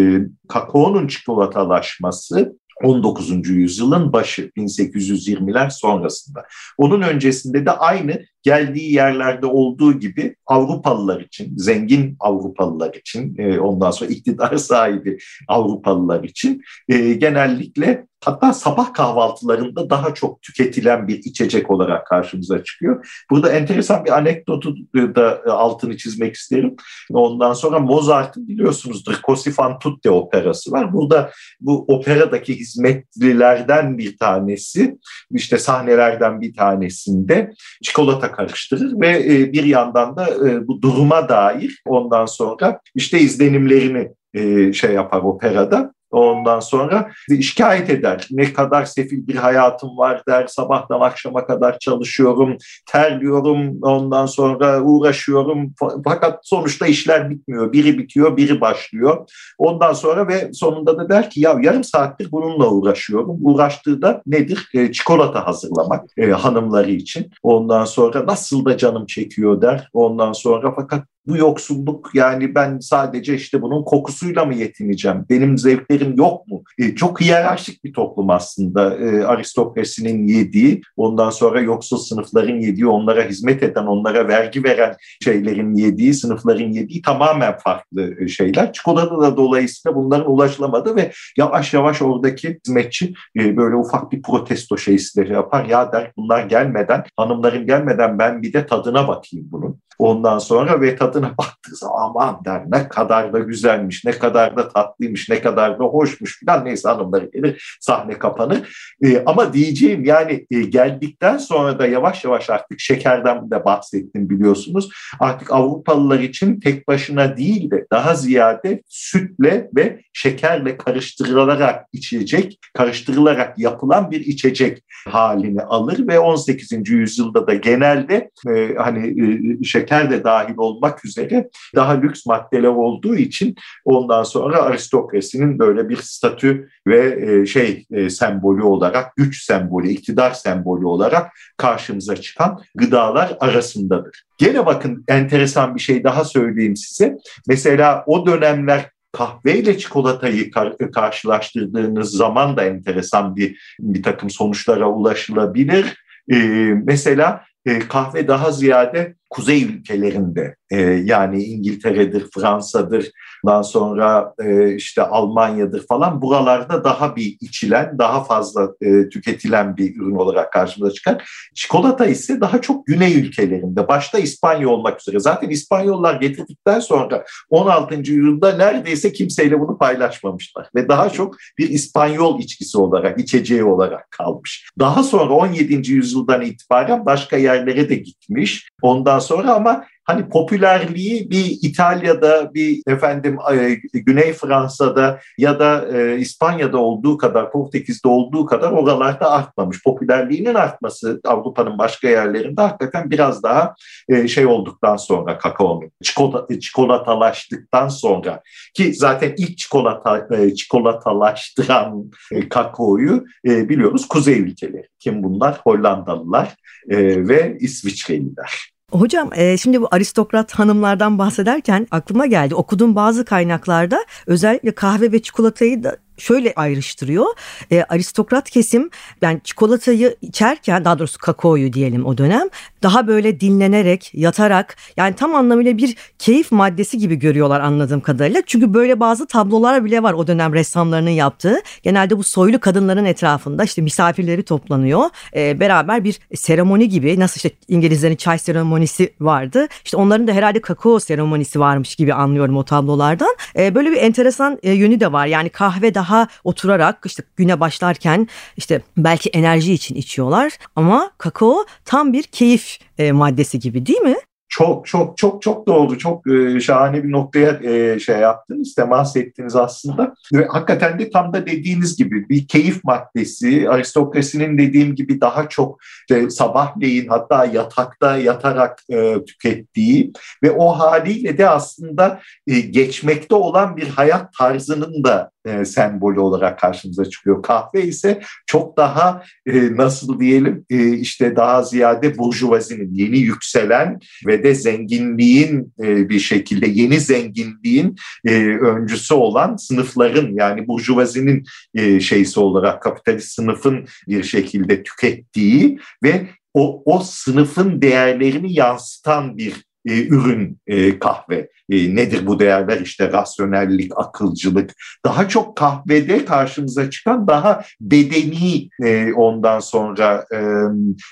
kakaonun 0.47 1.07
çikolatalaşması 1.07 2.61
19. 2.83 3.49
yüzyılın 3.49 4.13
başı 4.13 4.51
1820'ler 4.57 5.71
sonrasında. 5.71 6.45
Onun 6.77 7.01
öncesinde 7.01 7.65
de 7.65 7.71
aynı 7.71 8.25
geldiği 8.43 8.93
yerlerde 8.93 9.45
olduğu 9.45 9.99
gibi 9.99 10.35
Avrupalılar 10.45 11.21
için, 11.21 11.57
zengin 11.57 12.15
Avrupalılar 12.19 12.93
için, 12.93 13.35
e, 13.37 13.59
ondan 13.59 13.91
sonra 13.91 14.09
iktidar 14.09 14.57
sahibi 14.57 15.17
Avrupalılar 15.47 16.23
için 16.23 16.61
e, 16.89 17.13
genellikle 17.13 18.05
hatta 18.25 18.53
sabah 18.53 18.93
kahvaltılarında 18.93 19.89
daha 19.89 20.13
çok 20.13 20.41
tüketilen 20.41 21.07
bir 21.07 21.17
içecek 21.17 21.71
olarak 21.71 22.07
karşımıza 22.07 22.63
çıkıyor. 22.63 23.23
Burada 23.31 23.51
enteresan 23.51 24.05
bir 24.05 24.17
anekdotu 24.17 24.75
da 24.95 25.41
altını 25.47 25.97
çizmek 25.97 26.35
isterim. 26.35 26.75
Ondan 27.11 27.53
sonra 27.53 27.79
Mozart'ın 27.79 28.47
biliyorsunuzdur 28.47 29.13
Così 29.13 29.51
fan 29.51 29.79
tutte 29.79 30.09
operası 30.09 30.71
var. 30.71 30.93
Burada 30.93 31.31
bu 31.61 31.85
operadaki 31.87 32.59
hizmetlilerden 32.59 33.97
bir 33.97 34.17
tanesi, 34.17 34.97
işte 35.31 35.57
sahnelerden 35.57 36.41
bir 36.41 36.53
tanesinde 36.53 37.53
çikolata 37.83 38.30
karıştırır 38.31 39.01
ve 39.01 39.33
e, 39.33 39.53
bir 39.53 39.63
yandan 39.63 40.15
da 40.15 40.27
e, 40.49 40.67
bu 40.67 40.81
duruma 40.81 41.29
dair 41.29 41.81
ondan 41.85 42.25
sonra 42.25 42.79
işte 42.95 43.19
izlenimlerini 43.19 44.11
e, 44.33 44.73
şey 44.73 44.93
yapar 44.93 45.21
operada. 45.21 45.93
Ondan 46.11 46.59
sonra 46.59 47.11
şikayet 47.41 47.89
eder. 47.89 48.27
Ne 48.31 48.53
kadar 48.53 48.85
sefil 48.85 49.27
bir 49.27 49.35
hayatım 49.35 49.97
var 49.97 50.23
der. 50.27 50.47
Sabahtan 50.47 50.99
akşama 50.99 51.45
kadar 51.45 51.79
çalışıyorum, 51.79 52.57
terliyorum, 52.85 53.79
ondan 53.81 54.25
sonra 54.25 54.81
uğraşıyorum. 54.81 55.73
Fakat 56.03 56.39
sonuçta 56.43 56.87
işler 56.87 57.29
bitmiyor. 57.29 57.73
Biri 57.73 57.97
bitiyor, 57.97 58.37
biri 58.37 58.61
başlıyor. 58.61 59.29
Ondan 59.57 59.93
sonra 59.93 60.27
ve 60.27 60.53
sonunda 60.53 60.97
da 60.97 61.09
der 61.09 61.29
ki 61.29 61.41
ya 61.41 61.57
yarım 61.61 61.83
saattir 61.83 62.31
bununla 62.31 62.67
uğraşıyorum. 62.67 63.37
Uğraştığı 63.41 64.01
da 64.01 64.21
nedir? 64.25 64.69
E, 64.73 64.91
çikolata 64.91 65.47
hazırlamak 65.47 66.05
e, 66.17 66.31
hanımları 66.31 66.91
için. 66.91 67.29
Ondan 67.43 67.85
sonra 67.85 68.25
nasıl 68.25 68.65
da 68.65 68.77
canım 68.77 69.05
çekiyor 69.05 69.61
der. 69.61 69.89
Ondan 69.93 70.33
sonra 70.33 70.73
fakat 70.75 71.03
bu 71.27 71.37
yoksulluk 71.37 72.09
yani 72.13 72.55
ben 72.55 72.79
sadece 72.79 73.35
işte 73.35 73.61
bunun 73.61 73.83
kokusuyla 73.83 74.45
mı 74.45 74.53
yetineceğim? 74.53 75.25
Benim 75.29 75.57
zevklerim 75.57 76.15
yok 76.17 76.47
mu? 76.47 76.63
E, 76.77 76.95
çok 76.95 77.21
hiyerarşik 77.21 77.83
bir 77.83 77.93
toplum 77.93 78.29
aslında 78.29 78.97
e, 78.97 79.23
aristokrasinin 79.23 80.27
yediği, 80.27 80.81
ondan 80.97 81.29
sonra 81.29 81.61
yoksul 81.61 81.97
sınıfların 81.97 82.59
yediği, 82.59 82.87
onlara 82.87 83.23
hizmet 83.23 83.63
eden, 83.63 83.85
onlara 83.85 84.27
vergi 84.27 84.63
veren 84.63 84.95
şeylerin 85.23 85.75
yediği, 85.75 86.13
sınıfların 86.13 86.71
yediği 86.71 87.01
tamamen 87.01 87.57
farklı 87.57 88.15
e, 88.19 88.27
şeyler. 88.27 88.73
Çikolata 88.73 89.21
da 89.21 89.37
dolayısıyla 89.37 89.95
bunların 89.95 90.31
ulaşılamadı 90.31 90.95
ve 90.95 91.11
yavaş 91.37 91.73
yavaş 91.73 92.01
oradaki 92.01 92.59
hizmetçi 92.65 93.13
e, 93.39 93.57
böyle 93.57 93.75
ufak 93.75 94.11
bir 94.11 94.21
protesto 94.21 94.77
şeysi 94.77 95.21
de 95.21 95.33
yapar. 95.33 95.65
Ya 95.65 95.91
der 95.91 96.11
bunlar 96.17 96.43
gelmeden, 96.45 97.03
hanımların 97.17 97.65
gelmeden 97.65 98.19
ben 98.19 98.41
bir 98.41 98.53
de 98.53 98.65
tadına 98.65 99.07
bakayım 99.07 99.47
bunun. 99.51 99.79
Ondan 99.99 100.39
sonra 100.39 100.81
ve 100.81 100.95
tadına 100.95 101.10
baktığı 101.13 101.75
zaman 101.75 102.01
aman 102.01 102.45
der 102.45 102.63
ne 102.67 102.87
kadar 102.87 103.33
da 103.33 103.39
güzelmiş, 103.39 104.05
ne 104.05 104.11
kadar 104.11 104.57
da 104.57 104.69
tatlıymış, 104.69 105.29
ne 105.29 105.41
kadar 105.41 105.79
da 105.79 105.83
hoşmuş 105.83 106.39
falan 106.45 106.65
neyse 106.65 106.89
hanımları 106.89 107.29
gelir 107.33 107.77
sahne 107.81 108.19
kapanır. 108.19 108.93
E, 109.03 109.23
ama 109.25 109.53
diyeceğim 109.53 110.05
yani 110.05 110.45
e, 110.51 110.61
geldikten 110.61 111.37
sonra 111.37 111.79
da 111.79 111.87
yavaş 111.87 112.23
yavaş 112.23 112.49
artık 112.49 112.79
şekerden 112.79 113.51
de 113.51 113.65
bahsettim 113.65 114.29
biliyorsunuz. 114.29 114.89
Artık 115.19 115.51
Avrupalılar 115.51 116.19
için 116.19 116.59
tek 116.59 116.87
başına 116.87 117.37
değil 117.37 117.71
de 117.71 117.85
daha 117.91 118.15
ziyade 118.15 118.81
sütle 118.87 119.69
ve 119.75 120.01
şekerle 120.13 120.77
karıştırılarak 120.77 121.85
içecek, 121.93 122.59
karıştırılarak 122.73 123.59
yapılan 123.59 124.11
bir 124.11 124.19
içecek 124.19 124.83
halini 125.07 125.61
alır 125.61 126.07
ve 126.07 126.19
18. 126.19 126.89
yüzyılda 126.89 127.47
da 127.47 127.53
genelde 127.53 128.31
e, 128.49 128.75
hani 128.77 129.07
e, 129.07 129.63
şeker 129.63 130.11
de 130.11 130.23
dahil 130.23 130.53
olmak 130.57 131.00
üzere 131.05 131.49
daha 131.75 131.91
lüks 131.91 132.25
maddeler 132.25 132.67
olduğu 132.67 133.15
için 133.15 133.55
ondan 133.85 134.23
sonra 134.23 134.61
aristokrasinin 134.61 135.59
böyle 135.59 135.89
bir 135.89 135.97
statü 135.97 136.69
ve 136.87 137.25
e, 137.31 137.45
şey 137.45 137.85
e, 137.91 138.09
sembolü 138.09 138.63
olarak, 138.63 139.15
güç 139.15 139.43
sembolü, 139.43 139.89
iktidar 139.89 140.31
sembolü 140.31 140.85
olarak 140.85 141.31
karşımıza 141.57 142.15
çıkan 142.15 142.59
gıdalar 142.75 143.37
arasındadır. 143.39 144.23
Gene 144.37 144.65
bakın 144.65 145.03
enteresan 145.07 145.75
bir 145.75 145.81
şey 145.81 146.03
daha 146.03 146.25
söyleyeyim 146.25 146.75
size. 146.75 147.17
Mesela 147.47 148.03
o 148.07 148.25
dönemler 148.25 148.89
kahveyle 149.11 149.77
çikolatayı 149.77 150.51
kar- 150.51 150.91
karşılaştırdığınız 150.91 152.11
zaman 152.11 152.57
da 152.57 152.63
enteresan 152.63 153.35
bir 153.35 153.75
bir 153.79 154.03
takım 154.03 154.29
sonuçlara 154.29 154.89
ulaşılabilir. 154.89 155.97
Ee, 156.31 156.35
mesela 156.83 157.43
e, 157.65 157.79
kahve 157.79 158.27
daha 158.27 158.51
ziyade 158.51 159.15
kuzey 159.31 159.63
ülkelerinde 159.63 160.55
e, 160.71 160.81
yani 160.81 161.43
İngiltere'dir, 161.43 162.25
Fransa'dır, 162.35 163.11
daha 163.45 163.63
sonra 163.63 164.33
e, 164.43 164.75
işte 164.75 165.01
Almanya'dır 165.01 165.87
falan 165.87 166.21
buralarda 166.21 166.83
daha 166.83 167.15
bir 167.15 167.37
içilen, 167.41 167.97
daha 167.99 168.23
fazla 168.23 168.69
e, 168.81 169.09
tüketilen 169.09 169.77
bir 169.77 169.95
ürün 169.95 170.15
olarak 170.15 170.53
karşımıza 170.53 170.93
çıkar. 170.93 171.29
Çikolata 171.55 172.05
ise 172.05 172.41
daha 172.41 172.61
çok 172.61 172.85
güney 172.85 173.19
ülkelerinde, 173.19 173.87
başta 173.87 174.19
İspanya 174.19 174.69
olmak 174.69 175.01
üzere. 175.01 175.19
Zaten 175.19 175.49
İspanyollar 175.49 176.15
getirdikten 176.15 176.79
sonra 176.79 177.23
16. 177.49 177.95
yüzyılda 177.95 178.57
neredeyse 178.57 179.13
kimseyle 179.13 179.59
bunu 179.59 179.77
paylaşmamışlar 179.77 180.69
ve 180.75 180.89
daha 180.89 181.09
çok 181.09 181.35
bir 181.57 181.69
İspanyol 181.69 182.39
içkisi 182.39 182.77
olarak, 182.77 183.19
içeceği 183.19 183.63
olarak 183.63 184.11
kalmış. 184.11 184.71
Daha 184.79 185.03
sonra 185.03 185.33
17. 185.33 185.91
yüzyıldan 185.91 186.41
itibaren 186.41 187.05
başka 187.05 187.37
yerlere 187.37 187.89
de 187.89 187.95
gitmiş. 187.95 188.69
Ondan 188.81 189.20
sonra 189.21 189.53
ama 189.53 189.85
hani 190.03 190.29
popülerliği 190.29 191.29
bir 191.29 191.57
İtalya'da, 191.61 192.53
bir 192.53 192.81
efendim 192.87 193.37
e, 193.53 193.77
Güney 193.93 194.33
Fransa'da 194.33 195.19
ya 195.37 195.59
da 195.59 195.97
e, 195.97 196.17
İspanya'da 196.17 196.77
olduğu 196.77 197.17
kadar, 197.17 197.51
Portekiz'de 197.51 198.07
olduğu 198.07 198.45
kadar 198.45 198.71
oralarda 198.71 199.31
artmamış. 199.31 199.83
Popülerliğinin 199.83 200.53
artması 200.53 201.21
Avrupa'nın 201.25 201.77
başka 201.77 202.09
yerlerinde 202.09 202.61
hakikaten 202.61 203.11
biraz 203.11 203.43
daha 203.43 203.75
e, 204.09 204.27
şey 204.27 204.45
olduktan 204.45 204.97
sonra 204.97 205.37
kakaonun, 205.37 205.91
çikolata, 206.03 206.59
çikolatalaştıktan 206.59 207.87
sonra 207.87 208.41
ki 208.73 208.93
zaten 208.93 209.33
ilk 209.37 209.57
çikolata 209.57 210.27
çikolatalaştıran 210.55 212.11
kakaoyu 212.49 213.25
biliyoruz 213.45 214.07
kuzey 214.07 214.39
ülkeleri. 214.39 214.87
Kim 214.99 215.23
bunlar? 215.23 215.59
Hollandalılar 215.63 216.55
ve 216.89 217.57
İsviçreliler. 217.59 218.70
Hocam 218.91 219.29
e, 219.35 219.57
şimdi 219.57 219.81
bu 219.81 219.87
aristokrat 219.91 220.53
hanımlardan 220.53 221.17
bahsederken 221.17 221.87
aklıma 221.91 222.25
geldi. 222.25 222.55
Okuduğum 222.55 222.95
bazı 222.95 223.25
kaynaklarda 223.25 224.05
özellikle 224.27 224.71
kahve 224.71 225.11
ve 225.11 225.21
çikolatayı 225.21 225.83
da 225.83 225.97
şöyle 226.21 226.53
ayrıştırıyor. 226.55 227.25
E, 227.71 227.83
aristokrat 227.83 228.49
kesim 228.49 228.89
yani 229.21 229.41
çikolatayı 229.43 230.15
içerken 230.21 230.85
daha 230.85 230.99
doğrusu 230.99 231.17
kakaoyu 231.17 231.73
diyelim 231.73 232.05
o 232.05 232.17
dönem 232.17 232.49
daha 232.83 233.07
böyle 233.07 233.39
dinlenerek 233.39 234.11
yatarak 234.13 234.75
yani 234.97 235.15
tam 235.15 235.35
anlamıyla 235.35 235.77
bir 235.77 235.95
keyif 236.19 236.51
maddesi 236.51 236.97
gibi 236.97 237.15
görüyorlar 237.15 237.59
anladığım 237.59 238.01
kadarıyla. 238.01 238.41
Çünkü 238.45 238.73
böyle 238.73 238.99
bazı 238.99 239.27
tablolar 239.27 239.85
bile 239.85 240.03
var 240.03 240.13
o 240.13 240.27
dönem 240.27 240.53
ressamlarının 240.53 241.09
yaptığı. 241.09 241.55
Genelde 241.83 242.17
bu 242.17 242.23
soylu 242.23 242.59
kadınların 242.59 243.05
etrafında 243.05 243.63
işte 243.63 243.81
misafirleri 243.81 244.43
toplanıyor. 244.43 245.09
E, 245.35 245.59
beraber 245.59 246.03
bir 246.03 246.19
seremoni 246.35 246.89
gibi 246.89 247.19
nasıl 247.19 247.35
işte 247.35 247.51
İngilizlerin 247.67 248.15
çay 248.15 248.37
seremonisi 248.37 249.13
vardı. 249.21 249.67
İşte 249.85 249.97
onların 249.97 250.27
da 250.27 250.31
herhalde 250.31 250.61
kakao 250.61 250.99
seremonisi 250.99 251.59
varmış 251.59 251.95
gibi 251.95 252.13
anlıyorum 252.13 252.57
o 252.57 252.63
tablolardan. 252.63 253.35
E, 253.57 253.75
böyle 253.75 253.91
bir 253.91 253.97
enteresan 253.97 254.59
e, 254.63 254.71
yönü 254.71 254.99
de 254.99 255.11
var. 255.11 255.25
Yani 255.25 255.49
kahve 255.49 255.93
daha 255.93 256.10
daha 256.11 256.27
oturarak 256.43 256.97
işte 257.05 257.23
güne 257.35 257.59
başlarken 257.59 258.27
işte 258.57 258.81
belki 258.97 259.29
enerji 259.29 259.73
için 259.73 259.95
içiyorlar 259.95 260.57
ama 260.75 261.11
kakao 261.17 261.65
tam 261.85 262.13
bir 262.13 262.23
keyif 262.23 262.79
e, 262.97 263.11
maddesi 263.11 263.59
gibi 263.59 263.85
değil 263.85 264.01
mi? 264.01 264.15
Çok 264.51 264.87
çok 264.87 265.17
çok 265.17 265.41
çok 265.41 265.67
doğru. 265.67 265.97
Çok 265.97 266.27
e, 266.27 266.59
şahane 266.59 267.03
bir 267.03 267.11
noktaya 267.11 267.59
e, 267.63 267.99
şey 267.99 268.17
yaptınız, 268.17 268.75
temas 268.75 269.15
ettiniz 269.15 269.55
aslında. 269.55 270.13
Ve 270.33 270.45
hakikaten 270.45 270.99
de 270.99 271.09
tam 271.09 271.33
da 271.33 271.45
dediğiniz 271.45 271.97
gibi 271.97 272.29
bir 272.29 272.47
keyif 272.47 272.83
maddesi. 272.83 273.69
Aristokrasinin 273.69 274.57
dediğim 274.57 274.95
gibi 274.95 275.21
daha 275.21 275.49
çok 275.49 275.79
işte 276.09 276.29
sabahleyin 276.29 277.07
hatta 277.07 277.45
yatakta 277.45 278.17
yatarak 278.17 278.79
e, 278.89 279.25
tükettiği 279.25 280.11
ve 280.43 280.51
o 280.51 280.69
haliyle 280.69 281.37
de 281.37 281.49
aslında 281.49 282.19
e, 282.47 282.59
geçmekte 282.59 283.35
olan 283.35 283.77
bir 283.77 283.87
hayat 283.87 284.33
tarzının 284.33 285.03
da 285.03 285.31
e, 285.45 285.65
sembolü 285.65 286.19
olarak 286.19 286.59
karşımıza 286.59 287.05
çıkıyor. 287.05 287.43
Kahve 287.43 287.83
ise 287.83 288.21
çok 288.45 288.77
daha 288.77 289.23
e, 289.45 289.75
nasıl 289.75 290.19
diyelim 290.19 290.65
e, 290.69 290.93
işte 290.93 291.35
daha 291.35 291.63
ziyade 291.63 292.17
burjuvazinin 292.17 292.93
yeni 292.93 293.17
yükselen 293.19 293.99
ve 294.27 294.43
de 294.43 294.55
zenginliğin 294.55 295.73
e, 295.83 296.09
bir 296.09 296.19
şekilde 296.19 296.67
yeni 296.67 296.99
zenginliğin 296.99 297.95
e, 298.25 298.35
öncüsü 298.45 299.13
olan 299.13 299.55
sınıfların 299.55 300.33
yani 300.33 300.67
burjuvazinin 300.67 301.43
e, 301.75 301.99
şeysi 301.99 302.39
olarak 302.39 302.81
kapitalist 302.81 303.31
sınıfın 303.31 303.85
bir 304.07 304.23
şekilde 304.23 304.83
tükettiği 304.83 305.79
ve 306.03 306.27
o, 306.53 306.83
o 306.85 306.99
sınıfın 306.99 307.81
değerlerini 307.81 308.53
yansıtan 308.53 309.37
bir 309.37 309.53
e, 309.85 310.07
ürün 310.07 310.57
e, 310.67 310.99
kahve. 310.99 311.49
E, 311.69 311.95
nedir 311.95 312.27
bu 312.27 312.39
değerler? 312.39 312.81
İşte 312.81 313.11
rasyonellik, 313.11 313.91
akılcılık. 313.95 314.71
Daha 315.05 315.29
çok 315.29 315.57
kahvede 315.57 316.25
karşımıza 316.25 316.89
çıkan 316.89 317.27
daha 317.27 317.63
bedeni 317.81 318.69
e, 318.83 319.13
ondan 319.13 319.59
sonra 319.59 320.25
e, 320.33 320.39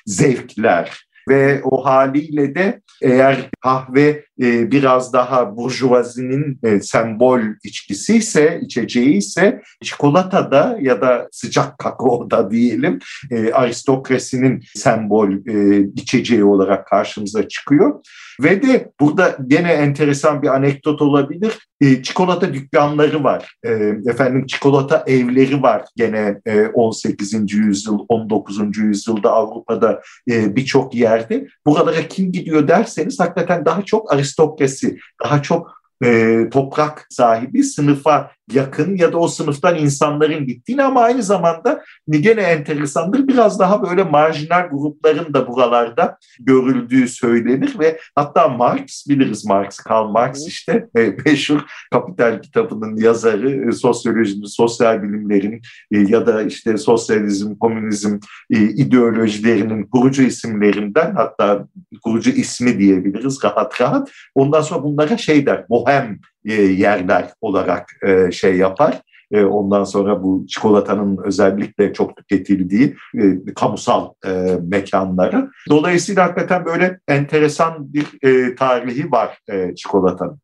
zevkler 0.06 1.10
ve 1.30 1.62
o 1.64 1.86
haliyle 1.86 2.56
de 2.56 2.82
eğer 3.02 3.50
kahve 3.62 4.26
e, 4.42 4.72
biraz 4.72 5.14
daha 5.14 5.58
burjuvazinin 5.58 6.60
e, 6.64 6.80
sembol 6.80 7.40
içkisi 7.64 8.18
ise, 8.18 8.60
içeceği 8.64 9.18
ise 9.18 9.62
çikolatada 9.84 10.78
ya 10.82 11.02
da 11.02 11.30
sıcak 11.32 11.78
kakaoda 11.78 12.52
diyelim 12.52 13.00
e, 13.32 13.52
aristokrasinin 13.52 14.64
sembol 14.76 15.32
e, 15.32 15.86
içeceği 15.96 16.44
olarak 16.44 16.88
karşımıza 16.88 17.48
çıkıyor. 17.48 18.00
Ve 18.40 18.62
de 18.62 18.92
burada 19.00 19.38
gene 19.48 19.72
enteresan 19.72 20.42
bir 20.42 20.48
anekdot 20.48 21.02
olabilir. 21.02 21.68
E, 21.82 22.04
çikolata 22.04 22.54
dükkanları 22.54 23.24
var. 23.24 23.56
E, 23.64 23.70
efendim 24.06 24.46
çikolata 24.46 25.04
evleri 25.08 25.62
var 25.62 25.86
gene 25.96 26.42
e, 26.46 26.68
18. 26.68 27.54
yüzyıl, 27.54 28.00
19. 28.10 28.78
yüzyılda 28.78 29.32
Avrupa'da 29.32 30.02
e, 30.32 30.56
birçok 30.56 30.96
yerde. 30.96 31.48
Buralara 31.66 32.08
kim 32.08 32.32
gidiyor 32.32 32.68
derseniz 32.68 33.20
hakikaten 33.20 33.66
daha 33.66 33.82
çok 33.82 34.14
aristokrasi, 34.14 34.98
daha 35.24 35.42
çok 35.42 35.80
e, 36.06 36.40
toprak 36.52 37.08
sahibi 37.10 37.64
sınıfa 37.64 38.32
yakın 38.54 38.98
ya 38.98 39.14
da 39.14 39.18
o 39.18 39.28
sınıftan 39.28 39.76
insanların 39.76 40.46
gittiğini 40.46 40.84
ama 40.84 41.02
aynı 41.02 41.24
zamanda 41.24 41.84
gene 42.10 42.42
enteresandır 42.42 43.28
biraz 43.28 43.60
daha 43.60 43.90
böyle 43.90 44.04
marjinal 44.04 44.70
grupların 44.72 45.34
da 45.34 45.48
buralarda 45.48 46.18
görüldüğü 46.40 47.08
söylenir 47.08 47.80
ve 47.80 48.00
hatta 48.16 48.48
Marx 48.48 49.08
biliriz 49.10 49.46
Marx, 49.46 49.78
Karl 49.78 50.10
Marx 50.10 50.48
işte 50.48 50.88
e, 50.98 51.16
meşhur 51.26 51.60
Kapital 51.92 52.42
kitabının 52.42 52.98
yazarı, 52.98 53.70
e, 53.70 53.72
sosyolojinin, 53.72 54.46
sosyal 54.46 55.04
bilimlerin 55.04 55.62
e, 55.92 56.00
ya 56.00 56.28
da 56.28 56.42
işte 56.42 56.78
sosyalizm, 56.78 57.56
komünizm 57.56 58.18
ideolojilerinin 58.50 59.84
kurucu 59.84 60.24
isimlerinden 60.24 61.16
hatta 61.16 61.68
kurucu 62.04 62.30
ismi 62.30 62.80
diyebiliriz 62.80 63.44
rahat 63.44 63.82
rahat. 63.82 64.12
Ondan 64.36 64.62
sonra 64.62 64.84
bunlara 64.84 65.18
şey 65.18 65.46
der, 65.46 65.70
bohem 65.70 66.20
yerler 66.46 67.34
olarak 67.42 67.90
şey 68.32 68.58
yapar. 68.58 69.02
Ondan 69.34 69.84
sonra 69.84 70.24
bu 70.24 70.46
çikolatanın 70.48 71.20
özellikle 71.26 71.94
çok 71.94 72.18
tüketildiği 72.18 72.96
e, 73.18 73.54
kamusal 73.56 74.10
e, 74.26 74.30
mekanları. 74.62 75.52
Dolayısıyla 75.70 76.24
hakikaten 76.24 76.66
böyle 76.66 77.00
enteresan 77.08 77.94
bir 77.94 78.08
e, 78.24 78.56
tarihi 78.56 79.12
var 79.12 79.38
e, 79.50 79.76
çikolatanın. 79.76 80.40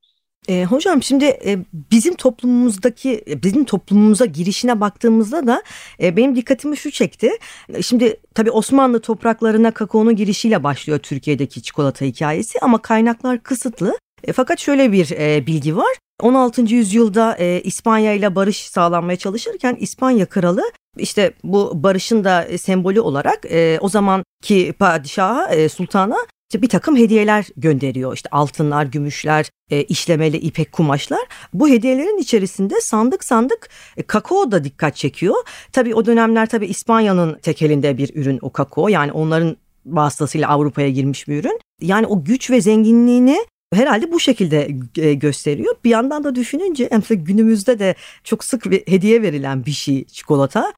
E, 0.48 0.66
hocam 0.66 1.04
şimdi 1.04 1.26
e, 1.26 1.58
bizim 1.74 2.16
toplumumuzdaki 2.16 3.24
bizim 3.44 3.66
toplumumuza 3.66 4.26
girişine 4.26 4.80
baktığımızda 4.80 5.48
da 5.48 5.64
e, 6.02 6.18
benim 6.18 6.36
dikkatimi 6.36 6.78
şu 6.78 6.92
çekti. 6.92 7.30
Şimdi 7.82 8.20
tabii 8.36 8.52
Osmanlı 8.52 9.00
topraklarına 9.00 9.72
kakaonun 9.72 10.16
girişiyle 10.16 10.64
başlıyor 10.64 11.00
Türkiye'deki 11.00 11.62
çikolata 11.62 12.06
hikayesi 12.06 12.60
ama 12.62 12.82
kaynaklar 12.82 13.44
kısıtlı. 13.44 13.98
E, 14.26 14.34
fakat 14.34 14.60
şöyle 14.60 14.92
bir 14.92 15.12
e, 15.12 15.48
bilgi 15.48 15.78
var. 15.78 15.96
16. 16.22 16.62
yüzyılda 16.62 17.36
e, 17.40 17.62
İspanya 17.62 18.14
ile 18.14 18.36
barış 18.36 18.70
sağlanmaya 18.70 19.18
çalışırken 19.18 19.78
İspanya 19.80 20.26
kralı 20.26 20.64
işte 20.98 21.34
bu 21.44 21.84
barışın 21.84 22.24
da 22.24 22.48
sembolü 22.58 23.02
olarak 23.02 23.46
e, 23.52 23.78
o 23.82 23.90
zamanki 23.90 24.74
padişaha 24.80 25.48
e, 25.48 25.70
sultana 25.70 26.18
işte 26.50 26.62
bir 26.62 26.70
takım 26.70 26.98
hediyeler 26.98 27.48
gönderiyor. 27.58 28.14
İşte 28.14 28.30
altınlar, 28.30 28.86
gümüşler, 28.86 29.50
e, 29.72 29.84
işlemeli 29.84 30.38
ipek 30.38 30.72
kumaşlar. 30.72 31.22
Bu 31.54 31.70
hediyelerin 31.70 32.18
içerisinde 32.18 32.82
sandık 32.82 33.24
sandık 33.24 33.70
e, 33.98 34.04
kakao 34.04 34.52
da 34.52 34.64
dikkat 34.64 34.96
çekiyor. 34.96 35.36
Tabii 35.72 35.96
o 35.96 36.06
dönemler 36.06 36.50
tabii 36.50 36.66
İspanya'nın 36.66 37.40
tekelinde 37.40 37.98
bir 37.98 38.16
ürün 38.16 38.40
o 38.42 38.50
kakao. 38.50 38.88
Yani 38.88 39.12
onların 39.12 39.58
vasıtasıyla 39.86 40.50
Avrupa'ya 40.50 40.90
girmiş 40.90 41.28
bir 41.28 41.40
ürün. 41.40 41.60
Yani 41.82 42.08
o 42.08 42.24
güç 42.24 42.52
ve 42.52 42.62
zenginliğini 42.62 43.38
herhalde 43.74 44.12
bu 44.12 44.20
şekilde 44.20 44.70
e, 44.98 45.14
gösteriyor. 45.14 45.76
Bir 45.84 45.90
yandan 45.90 46.24
da 46.24 46.36
düşününce 46.36 46.90
mesela 46.92 47.22
günümüzde 47.22 47.80
de 47.80 47.96
çok 48.24 48.44
sık 48.44 48.66
hediye 48.66 49.22
verilen 49.22 49.66
bir 49.66 49.72
şey 49.72 50.06
çikolata. 50.06 50.74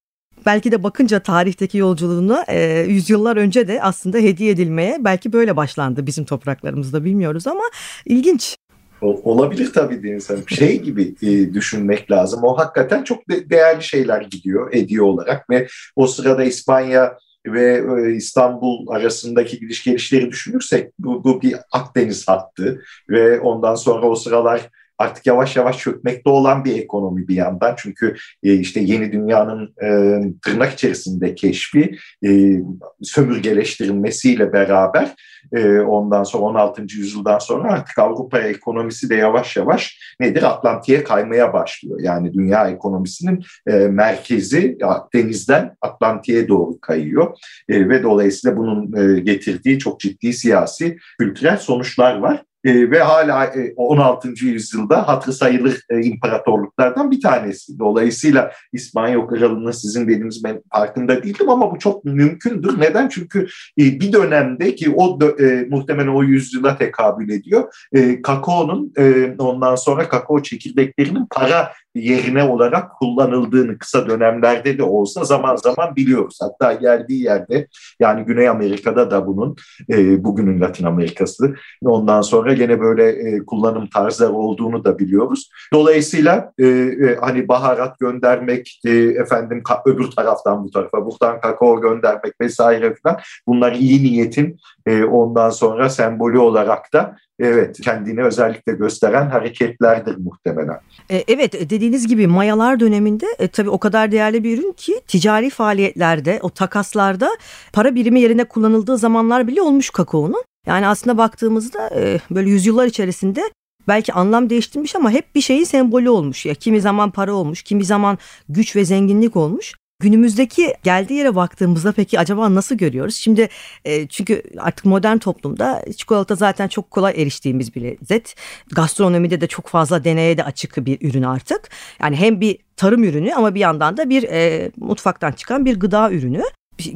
Belki 0.45 0.71
de 0.71 0.83
bakınca 0.83 1.19
tarihteki 1.19 1.77
yolculuğuna 1.77 2.45
e, 2.47 2.85
yüzyıllar 2.87 3.37
önce 3.37 3.67
de 3.67 3.81
aslında 3.81 4.17
hediye 4.17 4.51
edilmeye 4.51 4.97
belki 4.99 5.33
böyle 5.33 5.55
başlandı 5.55 6.05
bizim 6.05 6.25
topraklarımızda 6.25 7.03
bilmiyoruz 7.05 7.47
ama 7.47 7.63
ilginç. 8.05 8.57
Olabilir 9.01 9.73
tabii 9.73 10.03
Deniz 10.03 10.29
Hanım. 10.29 10.49
Şey 10.49 10.81
gibi 10.81 11.15
e, 11.21 11.53
düşünmek 11.53 12.11
lazım. 12.11 12.43
O 12.43 12.57
hakikaten 12.57 13.03
çok 13.03 13.29
de, 13.29 13.49
değerli 13.49 13.83
şeyler 13.83 14.21
gidiyor 14.21 14.73
hediye 14.73 15.01
olarak 15.01 15.49
ve 15.49 15.67
o 15.95 16.07
sırada 16.07 16.43
İspanya 16.43 17.17
ve 17.45 17.83
e, 18.01 18.15
İstanbul 18.15 18.87
arasındaki 18.87 19.59
gidiş 19.59 19.83
gelişleri 19.83 20.31
düşünürsek 20.31 20.93
bu, 20.99 21.23
bu 21.23 21.41
bir 21.41 21.55
Akdeniz 21.71 22.27
hattı 22.27 22.81
ve 23.09 23.39
ondan 23.39 23.75
sonra 23.75 24.05
o 24.05 24.15
sıralar 24.15 24.69
artık 24.97 25.25
yavaş 25.25 25.55
yavaş 25.55 25.77
çökmekte 25.77 26.29
olan 26.29 26.65
bir 26.65 26.77
ekonomi 26.77 27.27
bir 27.27 27.35
yandan. 27.35 27.75
Çünkü 27.77 28.15
e, 28.43 28.53
işte 28.53 28.79
yeni 28.79 29.11
dünyanın 29.11 29.73
e, 29.83 30.21
tırnak 30.41 30.73
içerisinde 30.73 31.35
keşfi 31.35 31.97
e, 32.25 32.59
sömürgeleştirilmesiyle 33.01 34.53
beraber 34.53 35.15
e, 35.55 35.79
ondan 35.79 36.23
sonra 36.23 36.43
16. 36.43 36.81
yüzyıldan 36.81 37.39
sonra 37.39 37.73
artık 37.73 37.99
Avrupa 37.99 38.39
ekonomisi 38.39 39.09
de 39.09 39.15
yavaş 39.15 39.57
yavaş 39.57 39.99
nedir 40.19 40.43
Atlantik'e 40.43 41.03
kaymaya 41.03 41.53
başlıyor. 41.53 41.99
Yani 42.01 42.33
dünya 42.33 42.69
ekonomisinin 42.69 43.43
e, 43.67 43.73
merkezi 43.73 44.77
denizden 45.13 45.75
Atlantik'e 45.81 46.47
doğru 46.47 46.79
kayıyor 46.79 47.37
e, 47.69 47.89
ve 47.89 48.03
dolayısıyla 48.03 48.57
bunun 48.57 48.93
e, 48.97 49.19
getirdiği 49.19 49.79
çok 49.79 49.99
ciddi 49.99 50.33
siyasi 50.33 50.97
kültürel 51.19 51.57
sonuçlar 51.57 52.17
var 52.17 52.43
e, 52.67 52.91
ve 52.91 52.99
hala 52.99 53.45
e, 53.45 53.73
16. 53.75 54.45
yüzyılda 54.45 55.07
hatırı 55.07 55.33
sayılır 55.33 55.81
e, 55.89 56.01
imparatorluklardan 56.01 57.11
bir 57.11 57.21
tanesi. 57.21 57.79
Dolayısıyla 57.79 58.51
İspanya 58.73 59.27
Krallığı 59.27 59.73
sizin 59.73 60.07
dediğiniz 60.07 60.43
ben 60.43 60.61
farkında 60.71 61.23
değildim 61.23 61.49
ama 61.49 61.71
bu 61.71 61.79
çok 61.79 62.05
mümkündür. 62.05 62.81
Neden? 62.81 63.09
Çünkü 63.09 63.47
e, 63.79 63.83
bir 63.99 64.13
dönemde 64.13 64.75
ki 64.75 64.93
o 64.95 65.19
e, 65.39 65.65
muhtemelen 65.69 66.07
o 66.07 66.23
yüzyıla 66.23 66.77
tekabül 66.77 67.29
ediyor. 67.29 67.73
E, 67.93 68.21
kakaonun 68.21 68.93
e, 68.97 69.35
ondan 69.39 69.75
sonra 69.75 70.09
kakao 70.09 70.43
çekirdeklerinin 70.43 71.25
para 71.31 71.71
yerine 71.97 72.43
olarak 72.43 72.91
kullanıldığını 72.95 73.77
kısa 73.77 74.09
dönemlerde 74.09 74.77
de 74.77 74.83
olsa 74.83 75.23
zaman 75.23 75.55
zaman 75.55 75.95
biliyoruz. 75.95 76.39
Hatta 76.41 76.73
geldiği 76.73 77.23
yerde 77.23 77.67
yani 77.99 78.25
Güney 78.25 78.49
Amerika'da 78.49 79.11
da 79.11 79.27
bunun 79.27 79.55
e, 79.89 80.23
bugünün 80.23 80.61
Latin 80.61 80.85
Amerika'sı 80.85 81.55
ondan 81.85 82.21
sonra 82.21 82.53
gene 82.53 82.79
böyle 82.79 83.09
e, 83.09 83.45
kullanım 83.45 83.87
tarzları 83.87 84.33
olduğunu 84.33 84.83
da 84.83 84.99
biliyoruz. 84.99 85.49
Dolayısıyla 85.73 86.51
e, 86.59 86.65
e, 86.67 87.15
hani 87.21 87.47
baharat 87.47 87.99
göndermek 87.99 88.79
e, 88.85 88.89
efendim 88.91 89.63
öbür 89.85 90.11
taraftan 90.11 90.63
bu 90.63 90.71
tarafa 90.71 91.05
buradan 91.05 91.41
kakao 91.41 91.81
göndermek 91.81 92.41
vesaire 92.41 92.95
falan 93.03 93.19
bunlar 93.47 93.71
iyi 93.71 94.03
niyetin 94.03 94.57
e, 94.85 95.03
ondan 95.03 95.49
sonra 95.49 95.89
sembolü 95.89 96.39
olarak 96.39 96.93
da 96.93 97.17
evet 97.39 97.81
kendini 97.81 98.23
özellikle 98.23 98.73
gösteren 98.73 99.29
hareketlerdir 99.29 100.17
muhtemelen. 100.17 100.79
E, 101.09 101.23
evet 101.27 101.69
dediğiniz 101.69 102.07
gibi 102.07 102.27
mayalar 102.27 102.79
döneminde 102.79 103.25
e, 103.39 103.47
tabii 103.47 103.69
o 103.69 103.77
kadar 103.77 104.11
değerli 104.11 104.43
bir 104.43 104.57
ürün 104.57 104.71
ki 104.71 105.01
ticari 105.07 105.49
faaliyetlerde 105.49 106.39
o 106.41 106.49
takaslarda 106.49 107.29
para 107.73 107.95
birimi 107.95 108.19
yerine 108.19 108.43
kullanıldığı 108.43 108.97
zamanlar 108.97 109.47
bile 109.47 109.61
olmuş 109.61 109.89
kakaonun. 109.89 110.43
Yani 110.65 110.87
aslında 110.87 111.17
baktığımızda 111.17 111.89
e, 111.95 112.19
böyle 112.31 112.49
yüzyıllar 112.49 112.85
içerisinde 112.85 113.43
belki 113.87 114.13
anlam 114.13 114.49
değiştirmiş 114.49 114.95
ama 114.95 115.11
hep 115.11 115.35
bir 115.35 115.41
şeyin 115.41 115.63
sembolü 115.63 116.09
olmuş. 116.09 116.45
Ya 116.45 116.53
kimi 116.53 116.81
zaman 116.81 117.11
para 117.11 117.33
olmuş, 117.33 117.61
kimi 117.63 117.85
zaman 117.85 118.17
güç 118.49 118.75
ve 118.75 118.85
zenginlik 118.85 119.35
olmuş. 119.35 119.73
Günümüzdeki 119.99 120.73
geldiği 120.83 121.13
yere 121.13 121.35
baktığımızda 121.35 121.91
peki 121.91 122.19
acaba 122.19 122.55
nasıl 122.55 122.75
görüyoruz? 122.75 123.15
Şimdi 123.15 123.49
e, 123.85 124.07
çünkü 124.07 124.43
artık 124.57 124.85
modern 124.85 125.17
toplumda 125.17 125.85
çikolata 125.97 126.35
zaten 126.35 126.67
çok 126.67 126.91
kolay 126.91 127.21
eriştiğimiz 127.21 127.75
bir 127.75 127.81
lezzet. 127.81 128.35
Gastronomide 128.71 129.41
de 129.41 129.47
çok 129.47 129.67
fazla 129.67 130.03
deneye 130.03 130.37
de 130.37 130.43
açık 130.43 130.85
bir 130.85 131.09
ürün 131.09 131.23
artık. 131.23 131.69
Yani 132.01 132.15
hem 132.15 132.41
bir 132.41 132.57
tarım 132.75 133.03
ürünü 133.03 133.33
ama 133.33 133.55
bir 133.55 133.59
yandan 133.59 133.97
da 133.97 134.09
bir 134.09 134.23
e, 134.23 134.71
mutfaktan 134.77 135.31
çıkan 135.31 135.65
bir 135.65 135.79
gıda 135.79 136.11
ürünü. 136.11 136.43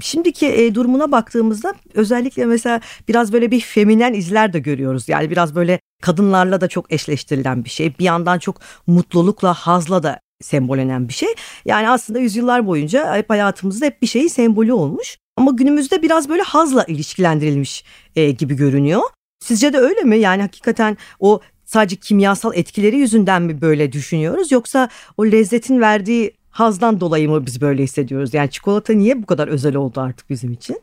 Şimdiki 0.01 0.47
e, 0.47 0.75
durumuna 0.75 1.11
baktığımızda 1.11 1.73
özellikle 1.93 2.45
mesela 2.45 2.81
biraz 3.07 3.33
böyle 3.33 3.51
bir 3.51 3.59
feminen 3.59 4.13
izler 4.13 4.53
de 4.53 4.59
görüyoruz. 4.59 5.09
Yani 5.09 5.29
biraz 5.29 5.55
böyle 5.55 5.79
kadınlarla 6.01 6.61
da 6.61 6.67
çok 6.67 6.93
eşleştirilen 6.93 7.65
bir 7.65 7.69
şey. 7.69 7.97
Bir 7.99 8.03
yandan 8.03 8.39
çok 8.39 8.61
mutlulukla, 8.87 9.53
hazla 9.53 10.03
da 10.03 10.19
sembolenen 10.41 11.07
bir 11.07 11.13
şey. 11.13 11.29
Yani 11.65 11.89
aslında 11.89 12.19
yüzyıllar 12.19 12.67
boyunca 12.67 13.15
hep 13.15 13.29
hayatımızda 13.29 13.85
hep 13.85 14.01
bir 14.01 14.07
şeyin 14.07 14.27
sembolü 14.27 14.73
olmuş. 14.73 15.17
Ama 15.37 15.51
günümüzde 15.51 16.01
biraz 16.01 16.29
böyle 16.29 16.41
hazla 16.41 16.83
ilişkilendirilmiş 16.83 17.83
e, 18.15 18.31
gibi 18.31 18.55
görünüyor. 18.55 19.01
Sizce 19.39 19.73
de 19.73 19.77
öyle 19.77 20.01
mi? 20.01 20.17
Yani 20.17 20.41
hakikaten 20.41 20.97
o 21.19 21.39
sadece 21.65 21.95
kimyasal 21.95 22.51
etkileri 22.55 22.97
yüzünden 22.97 23.41
mi 23.41 23.61
böyle 23.61 23.91
düşünüyoruz 23.91 24.51
yoksa 24.51 24.89
o 25.17 25.25
lezzetin 25.25 25.81
verdiği 25.81 26.33
hazdan 26.49 26.99
dolayı 26.99 27.29
mı 27.29 27.45
biz 27.45 27.61
böyle 27.61 27.83
hissediyoruz? 27.83 28.33
Yani 28.33 28.49
çikolata 28.49 28.93
niye 28.93 29.21
bu 29.21 29.25
kadar 29.25 29.47
özel 29.47 29.75
oldu 29.75 30.01
artık 30.01 30.29
bizim 30.29 30.51
için? 30.51 30.81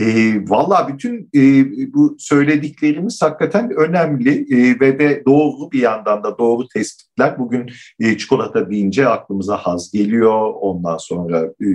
E, 0.00 0.34
Valla 0.48 0.88
bütün 0.88 1.30
e, 1.34 1.40
bu 1.94 2.16
söylediklerimiz 2.18 3.22
hakikaten 3.22 3.70
önemli 3.70 4.30
e, 4.54 4.80
ve 4.80 4.98
de 4.98 5.22
doğru 5.26 5.72
bir 5.72 5.80
yandan 5.80 6.24
da 6.24 6.38
doğru 6.38 6.68
tespitler. 6.68 7.38
Bugün 7.38 7.70
e, 8.00 8.18
çikolata 8.18 8.70
deyince 8.70 9.08
aklımıza 9.08 9.56
haz 9.56 9.92
geliyor. 9.92 10.52
Ondan 10.60 10.96
sonra 10.96 11.40
e, 11.40 11.66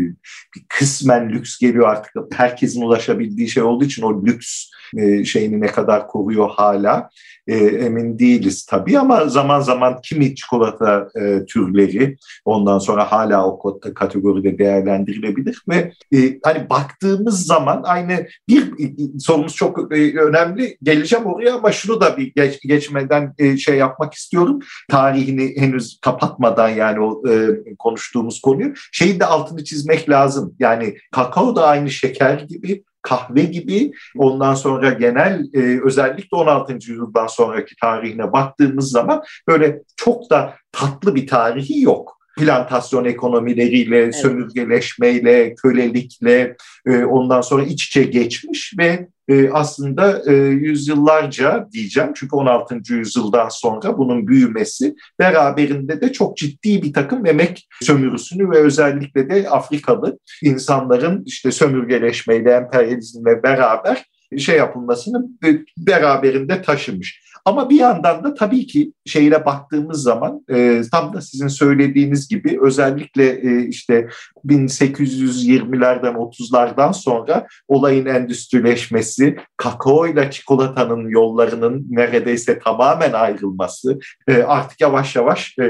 bir 0.55 0.65
kısmen 0.69 1.29
lüks 1.29 1.59
geliyor 1.59 1.87
artık. 1.87 2.13
Herkesin 2.33 2.81
ulaşabildiği 2.81 3.49
şey 3.49 3.63
olduğu 3.63 3.85
için 3.85 4.03
o 4.03 4.25
lüks 4.25 4.65
e, 4.97 5.25
şeyini 5.25 5.61
ne 5.61 5.67
kadar 5.67 6.07
koruyor 6.07 6.49
hala. 6.49 7.09
E, 7.47 7.55
emin 7.57 8.19
değiliz 8.19 8.65
tabii 8.65 8.99
ama 8.99 9.25
zaman 9.25 9.59
zaman 9.59 10.01
kimi 10.03 10.35
çikolata 10.35 11.09
e, 11.21 11.45
türleri 11.45 12.17
ondan 12.45 12.79
sonra 12.79 13.11
hala 13.11 13.47
o 13.47 13.79
kategoride 13.95 14.57
değerlendirilebilir 14.57 15.63
ve 15.69 15.93
e, 16.15 16.39
hani 16.43 16.69
baktığımız 16.69 17.45
zaman 17.45 17.83
aynı 17.85 18.27
bir 18.49 18.73
sorumuz 19.19 19.55
çok 19.55 19.93
e, 19.97 20.19
önemli. 20.19 20.77
Geleceğim 20.83 21.25
oraya 21.25 21.55
ama 21.55 21.71
şunu 21.71 22.01
da 22.01 22.17
bir 22.17 22.33
geç, 22.35 22.61
geçmeden 22.61 23.33
e, 23.37 23.57
şey 23.57 23.77
yapmak 23.77 24.13
istiyorum. 24.13 24.59
Tarihini 24.91 25.53
henüz 25.57 25.99
kapatmadan 26.01 26.69
yani 26.69 26.99
o 26.99 27.29
e, 27.29 27.49
konuştuğumuz 27.79 28.41
konuyu. 28.41 28.73
Şeyin 28.91 29.19
de 29.19 29.25
altını 29.25 29.63
çizmek 29.63 30.09
lazım. 30.09 30.55
Yani 30.59 30.95
kakao 31.11 31.55
da 31.55 31.67
aynı 31.67 31.91
şeker 31.91 32.39
gibi 32.39 32.83
kahve 33.03 33.43
gibi 33.43 33.91
ondan 34.17 34.53
sonra 34.53 34.89
genel 34.89 35.45
e, 35.53 35.81
özellikle 35.83 36.37
16. 36.37 36.73
yüzyıldan 36.73 37.27
sonraki 37.27 37.75
tarihine 37.81 38.31
baktığımız 38.33 38.91
zaman 38.91 39.23
böyle 39.47 39.81
çok 39.97 40.29
da 40.29 40.55
tatlı 40.71 41.15
bir 41.15 41.27
tarihi 41.27 41.81
yok 41.81 42.12
plantasyon 42.37 43.05
ekonomileriyle, 43.05 43.97
evet. 43.97 44.15
sömürgeleşmeyle, 44.15 45.55
kölelikle 45.55 46.55
e, 46.85 47.03
ondan 47.03 47.41
sonra 47.41 47.63
iç 47.63 47.87
içe 47.87 48.03
geçmiş 48.03 48.73
ve 48.77 49.07
e, 49.27 49.49
aslında 49.49 50.21
e, 50.27 50.33
yüzyıllarca 50.33 51.67
diyeceğim 51.71 52.09
çünkü 52.15 52.35
16. 52.35 52.79
yüzyıldan 52.89 53.49
sonra 53.49 53.97
bunun 53.97 54.27
büyümesi 54.27 54.95
beraberinde 55.19 56.01
de 56.01 56.13
çok 56.13 56.37
ciddi 56.37 56.83
bir 56.83 56.93
takım 56.93 57.25
emek 57.25 57.67
sömürüsünü 57.81 58.49
ve 58.49 58.57
özellikle 58.57 59.29
de 59.29 59.49
Afrikalı 59.49 60.19
insanların 60.43 61.23
işte 61.25 61.51
sömürgeleşmeyle, 61.51 62.51
emperyalizmle 62.51 63.43
beraber 63.43 64.05
şey 64.39 64.57
yapılmasını 64.57 65.29
beraberinde 65.77 66.61
taşımış. 66.61 67.23
Ama 67.45 67.69
bir 67.69 67.79
yandan 67.79 68.23
da 68.23 68.33
tabii 68.33 68.67
ki 68.67 68.93
şeyle 69.05 69.45
baktığımız 69.45 70.03
zaman 70.03 70.45
e, 70.49 70.81
tam 70.91 71.13
da 71.13 71.21
sizin 71.21 71.47
söylediğiniz 71.47 72.27
gibi 72.27 72.59
özellikle 72.61 73.29
e, 73.29 73.67
işte 73.67 74.07
1820'lerden 74.45 76.13
30'lardan 76.13 76.93
sonra 76.93 77.47
olayın 77.67 78.05
endüstrileşmesi, 78.05 79.37
kakao 79.57 80.07
ile 80.07 80.31
çikolatanın 80.31 81.09
yollarının 81.09 81.87
neredeyse 81.89 82.59
tamamen 82.59 83.13
ayrılması, 83.13 83.99
e, 84.27 84.43
artık 84.43 84.81
yavaş 84.81 85.15
yavaş 85.15 85.55
e, 85.59 85.63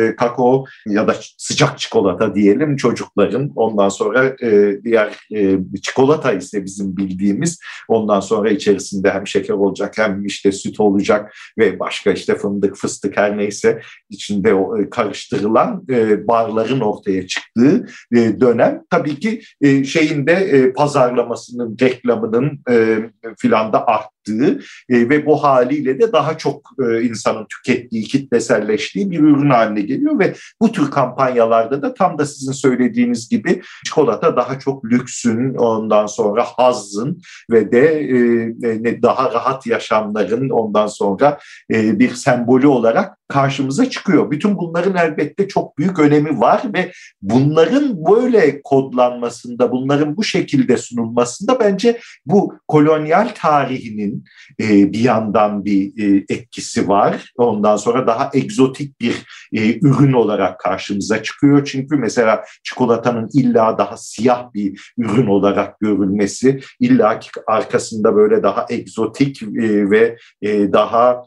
e, 0.00 0.16
kakao 0.16 0.64
ya 0.86 1.08
da 1.08 1.16
sıcak 1.38 1.78
çikolata 1.78 2.34
diyelim 2.34 2.76
çocukların 2.76 3.52
ondan 3.56 3.88
sonra 3.88 4.24
e, 4.42 4.78
diğer 4.84 5.28
e, 5.34 5.58
çikolata 5.82 6.32
ise 6.32 6.64
bizim 6.64 6.96
bildiğimiz 6.96 7.58
ondan 8.04 8.20
sonra 8.20 8.50
içerisinde 8.50 9.10
hem 9.10 9.26
şeker 9.26 9.54
olacak 9.54 9.98
hem 9.98 10.26
işte 10.26 10.52
süt 10.52 10.80
olacak 10.80 11.34
ve 11.58 11.80
başka 11.80 12.12
işte 12.12 12.34
fındık, 12.34 12.76
fıstık 12.76 13.16
her 13.16 13.38
neyse 13.38 13.80
içinde 14.10 14.50
e, 14.50 14.90
karıştırılan 14.90 15.84
e, 15.90 16.26
barların 16.28 16.80
ortaya 16.80 17.26
çıktığı 17.26 17.86
e, 18.16 18.40
dönem. 18.40 18.82
Tabii 18.90 19.20
ki 19.20 19.42
şeyin 19.84 20.26
de 20.26 20.72
pazarlamasının, 20.76 21.76
reklamının 21.80 22.60
filan 23.38 23.72
da 23.72 23.86
arttı 23.86 24.13
arttığı 24.24 24.60
e, 24.88 25.08
ve 25.08 25.26
bu 25.26 25.42
haliyle 25.42 26.00
de 26.00 26.12
daha 26.12 26.38
çok 26.38 26.70
e, 26.82 27.02
insanın 27.02 27.46
tükettiği, 27.46 28.04
kitleselleştiği 28.04 29.10
bir 29.10 29.20
ürün 29.20 29.50
haline 29.50 29.80
geliyor. 29.80 30.18
Ve 30.18 30.34
bu 30.60 30.72
tür 30.72 30.90
kampanyalarda 30.90 31.82
da 31.82 31.94
tam 31.94 32.18
da 32.18 32.26
sizin 32.26 32.52
söylediğiniz 32.52 33.28
gibi 33.28 33.62
çikolata 33.84 34.36
daha 34.36 34.58
çok 34.58 34.84
lüksün, 34.84 35.54
ondan 35.54 36.06
sonra 36.06 36.44
hazzın 36.44 37.22
ve 37.50 37.72
de 37.72 38.00
e, 38.84 39.02
daha 39.02 39.32
rahat 39.32 39.66
yaşamların 39.66 40.50
ondan 40.50 40.86
sonra 40.86 41.38
bir 41.70 42.14
sembolü 42.14 42.66
olarak 42.66 43.18
karşımıza 43.28 43.90
çıkıyor. 43.90 44.30
Bütün 44.30 44.56
bunların 44.56 44.96
elbette 44.96 45.48
çok 45.48 45.78
büyük 45.78 45.98
önemi 45.98 46.40
var 46.40 46.62
ve 46.74 46.92
bunların 47.22 48.04
böyle 48.04 48.62
kodlanmasında, 48.62 49.72
bunların 49.72 50.16
bu 50.16 50.24
şekilde 50.24 50.76
sunulmasında 50.76 51.60
bence 51.60 52.00
bu 52.26 52.54
kolonyal 52.68 53.28
tarihinin 53.34 54.24
e, 54.60 54.92
bir 54.92 54.98
yandan 54.98 55.64
bir 55.64 56.02
e, 56.02 56.24
etkisi 56.28 56.88
var. 56.88 57.32
Ondan 57.36 57.76
sonra 57.76 58.06
daha 58.06 58.30
egzotik 58.34 59.00
bir 59.00 59.22
e, 59.52 59.78
ürün 59.78 60.12
olarak 60.12 60.60
karşımıza 60.60 61.22
çıkıyor. 61.22 61.64
Çünkü 61.64 61.96
mesela 61.96 62.44
çikolatanın 62.62 63.28
illa 63.34 63.78
daha 63.78 63.96
siyah 63.96 64.54
bir 64.54 64.92
ürün 64.98 65.26
olarak 65.26 65.80
görülmesi, 65.80 66.60
illa 66.80 67.18
ki 67.18 67.30
arkasında 67.46 68.16
böyle 68.16 68.42
daha 68.42 68.66
egzotik 68.70 69.42
ve 69.62 70.16
daha 70.42 71.22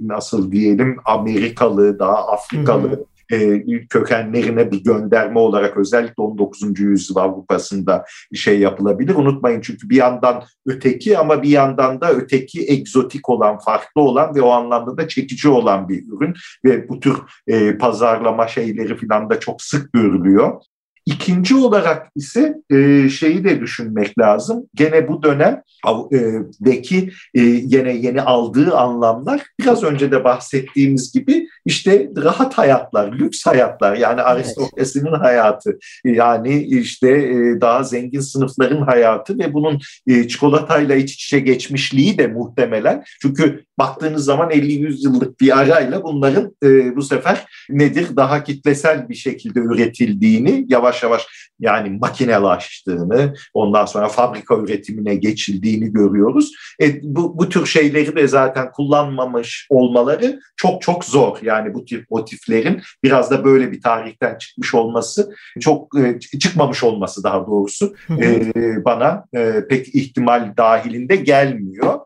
nasıl 0.00 0.52
diyelim 0.52 0.96
Amerikalı, 1.18 1.98
daha 1.98 2.32
Afrikalı 2.32 2.90
hı 2.90 2.92
hı 2.92 3.04
e, 3.32 3.62
kökenlerine 3.90 4.72
bir 4.72 4.84
gönderme 4.84 5.38
olarak 5.38 5.76
özellikle 5.76 6.22
19. 6.22 6.80
yüzyıl 6.80 7.16
Avrupa'sında 7.16 8.04
şey 8.34 8.60
yapılabilir. 8.60 9.14
Unutmayın 9.14 9.60
çünkü 9.60 9.90
bir 9.90 9.96
yandan 9.96 10.42
öteki 10.66 11.18
ama 11.18 11.42
bir 11.42 11.48
yandan 11.48 12.00
da 12.00 12.12
öteki 12.12 12.66
egzotik 12.68 13.28
olan, 13.28 13.58
farklı 13.58 14.02
olan 14.02 14.34
ve 14.34 14.42
o 14.42 14.50
anlamda 14.50 14.96
da 14.96 15.08
çekici 15.08 15.48
olan 15.48 15.88
bir 15.88 16.04
ürün 16.08 16.34
ve 16.64 16.88
bu 16.88 17.00
tür 17.00 17.16
e, 17.46 17.78
pazarlama 17.78 18.46
şeyleri 18.46 18.96
falan 18.96 19.30
da 19.30 19.40
çok 19.40 19.62
sık 19.62 19.92
görülüyor. 19.92 20.60
İkinci 21.06 21.54
olarak 21.54 22.10
ise 22.16 22.54
e, 22.70 23.08
şeyi 23.08 23.44
de 23.44 23.60
düşünmek 23.60 24.18
lazım. 24.18 24.66
Gene 24.74 25.08
bu 25.08 25.22
dönemdeki 25.22 27.10
e, 27.34 27.40
yine 27.42 27.96
yeni 27.96 28.22
aldığı 28.22 28.76
anlamlar 28.76 29.42
biraz 29.60 29.82
önce 29.84 30.10
de 30.10 30.24
bahsettiğimiz 30.24 31.12
gibi 31.12 31.48
işte 31.66 32.10
rahat 32.16 32.58
hayatlar, 32.58 33.12
lüks 33.12 33.46
hayatlar 33.46 33.96
yani 33.96 34.22
aristokrasinin 34.22 35.10
evet. 35.10 35.20
hayatı 35.20 35.78
yani 36.04 36.62
işte 36.62 37.08
e, 37.08 37.60
daha 37.60 37.82
zengin 37.82 38.20
sınıfların 38.20 38.82
hayatı 38.82 39.38
ve 39.38 39.54
bunun 39.54 39.80
e, 40.06 40.28
çikolatayla 40.28 40.94
iç 40.94 41.14
içe 41.14 41.40
geçmişliği 41.40 42.18
de 42.18 42.26
muhtemelen. 42.26 43.04
Çünkü 43.22 43.64
baktığınız 43.78 44.24
zaman 44.24 44.50
50-100 44.50 45.04
yıllık 45.04 45.40
bir 45.40 45.58
arayla 45.58 46.02
bunların 46.02 46.56
e, 46.62 46.96
bu 46.96 47.02
sefer 47.02 47.44
nedir 47.70 48.16
daha 48.16 48.44
kitlesel 48.44 49.08
bir 49.08 49.14
şekilde 49.14 49.60
üretildiğini 49.60 50.64
yavaş 50.68 51.02
yavaş 51.02 51.26
yani 51.60 51.98
makinelaştığını 51.98 53.34
ondan 53.54 53.86
sonra 53.86 54.08
fabrika 54.08 54.56
üretimine 54.56 55.14
geçildiğini 55.14 55.92
görüyoruz. 55.92 56.52
E, 56.82 57.02
bu, 57.02 57.38
bu 57.38 57.48
tür 57.48 57.66
şeyleri 57.66 58.16
de 58.16 58.28
zaten 58.28 58.72
kullanmamış 58.72 59.66
olmaları 59.70 60.40
çok 60.56 60.82
çok 60.82 61.04
zor. 61.04 61.38
Yani 61.42 61.55
bu 61.74 61.84
tip 61.84 62.10
motiflerin 62.10 62.82
biraz 63.04 63.30
da 63.30 63.44
böyle 63.44 63.72
bir 63.72 63.80
tarihten 63.80 64.38
çıkmış 64.38 64.74
olması 64.74 65.34
çok 65.60 65.98
e, 65.98 66.18
çıkmamış 66.38 66.84
olması 66.84 67.22
daha 67.22 67.46
doğrusu 67.46 67.94
e, 68.10 68.52
bana 68.84 69.24
e, 69.36 69.68
pek 69.68 69.94
ihtimal 69.94 70.52
dahilinde 70.56 71.16
gelmiyor. 71.16 72.00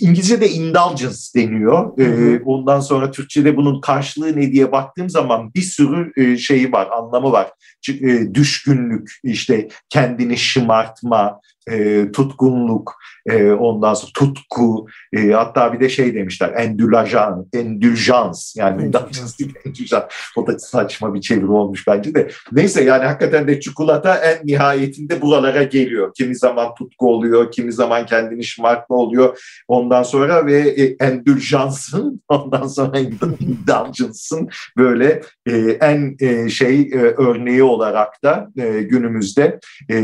İngilizce'de 0.00 0.48
indulgence 0.48 1.06
deniyor. 1.36 1.98
E, 1.98 2.42
ondan 2.44 2.80
sonra 2.80 3.10
Türkçe'de 3.10 3.56
bunun 3.56 3.80
karşılığı 3.80 4.36
ne 4.36 4.52
diye 4.52 4.72
baktığım 4.72 5.10
zaman 5.10 5.54
bir 5.54 5.62
sürü 5.62 6.12
e, 6.16 6.36
şeyi 6.36 6.72
var, 6.72 6.88
anlamı 6.90 7.32
var. 7.32 7.50
E, 7.88 8.34
düşkünlük, 8.34 9.10
işte 9.24 9.68
kendini 9.88 10.36
şımartma, 10.36 11.40
e, 11.70 12.06
tutkunluk, 12.12 12.94
e, 13.26 13.52
ondan 13.52 13.94
sonra 13.94 14.12
tutku, 14.14 14.86
e, 15.12 15.30
hatta 15.30 15.72
bir 15.72 15.80
de 15.80 15.88
şey 15.88 16.14
demişler, 16.14 16.52
endülajan, 16.56 17.46
endüljans 17.52 18.56
yani 18.56 18.82
endüljans, 18.82 19.40
o 20.36 20.46
da 20.46 20.58
saçma 20.58 21.14
bir 21.14 21.20
çeviri 21.20 21.46
olmuş 21.46 21.86
bence 21.86 22.14
de. 22.14 22.30
Neyse 22.52 22.84
yani 22.84 23.04
hakikaten 23.04 23.48
de 23.48 23.60
çikolata 23.60 24.14
en 24.16 24.46
nihayetinde 24.46 25.20
buralara 25.20 25.62
geliyor. 25.62 26.14
Kimi 26.14 26.36
zaman 26.36 26.74
tutku 26.74 27.14
oluyor, 27.14 27.52
kimi 27.52 27.72
zaman 27.72 28.06
kendini 28.06 28.44
şımartma 28.44 28.96
oluyor. 28.96 29.38
Ondan 29.68 30.02
sonra 30.02 30.46
ve 30.46 30.58
e, 30.58 30.96
endüljansın, 31.04 32.22
ondan 32.28 32.66
sonra 32.66 32.98
indulgence'ın 32.98 34.48
böyle 34.76 35.22
e, 35.46 35.56
en 35.80 36.16
e, 36.20 36.48
şey 36.48 36.80
e, 36.80 36.96
örneği 36.96 37.62
olarak 37.62 38.22
da 38.24 38.48
e, 38.56 38.82
günümüzde 38.82 39.60
e, 39.90 39.96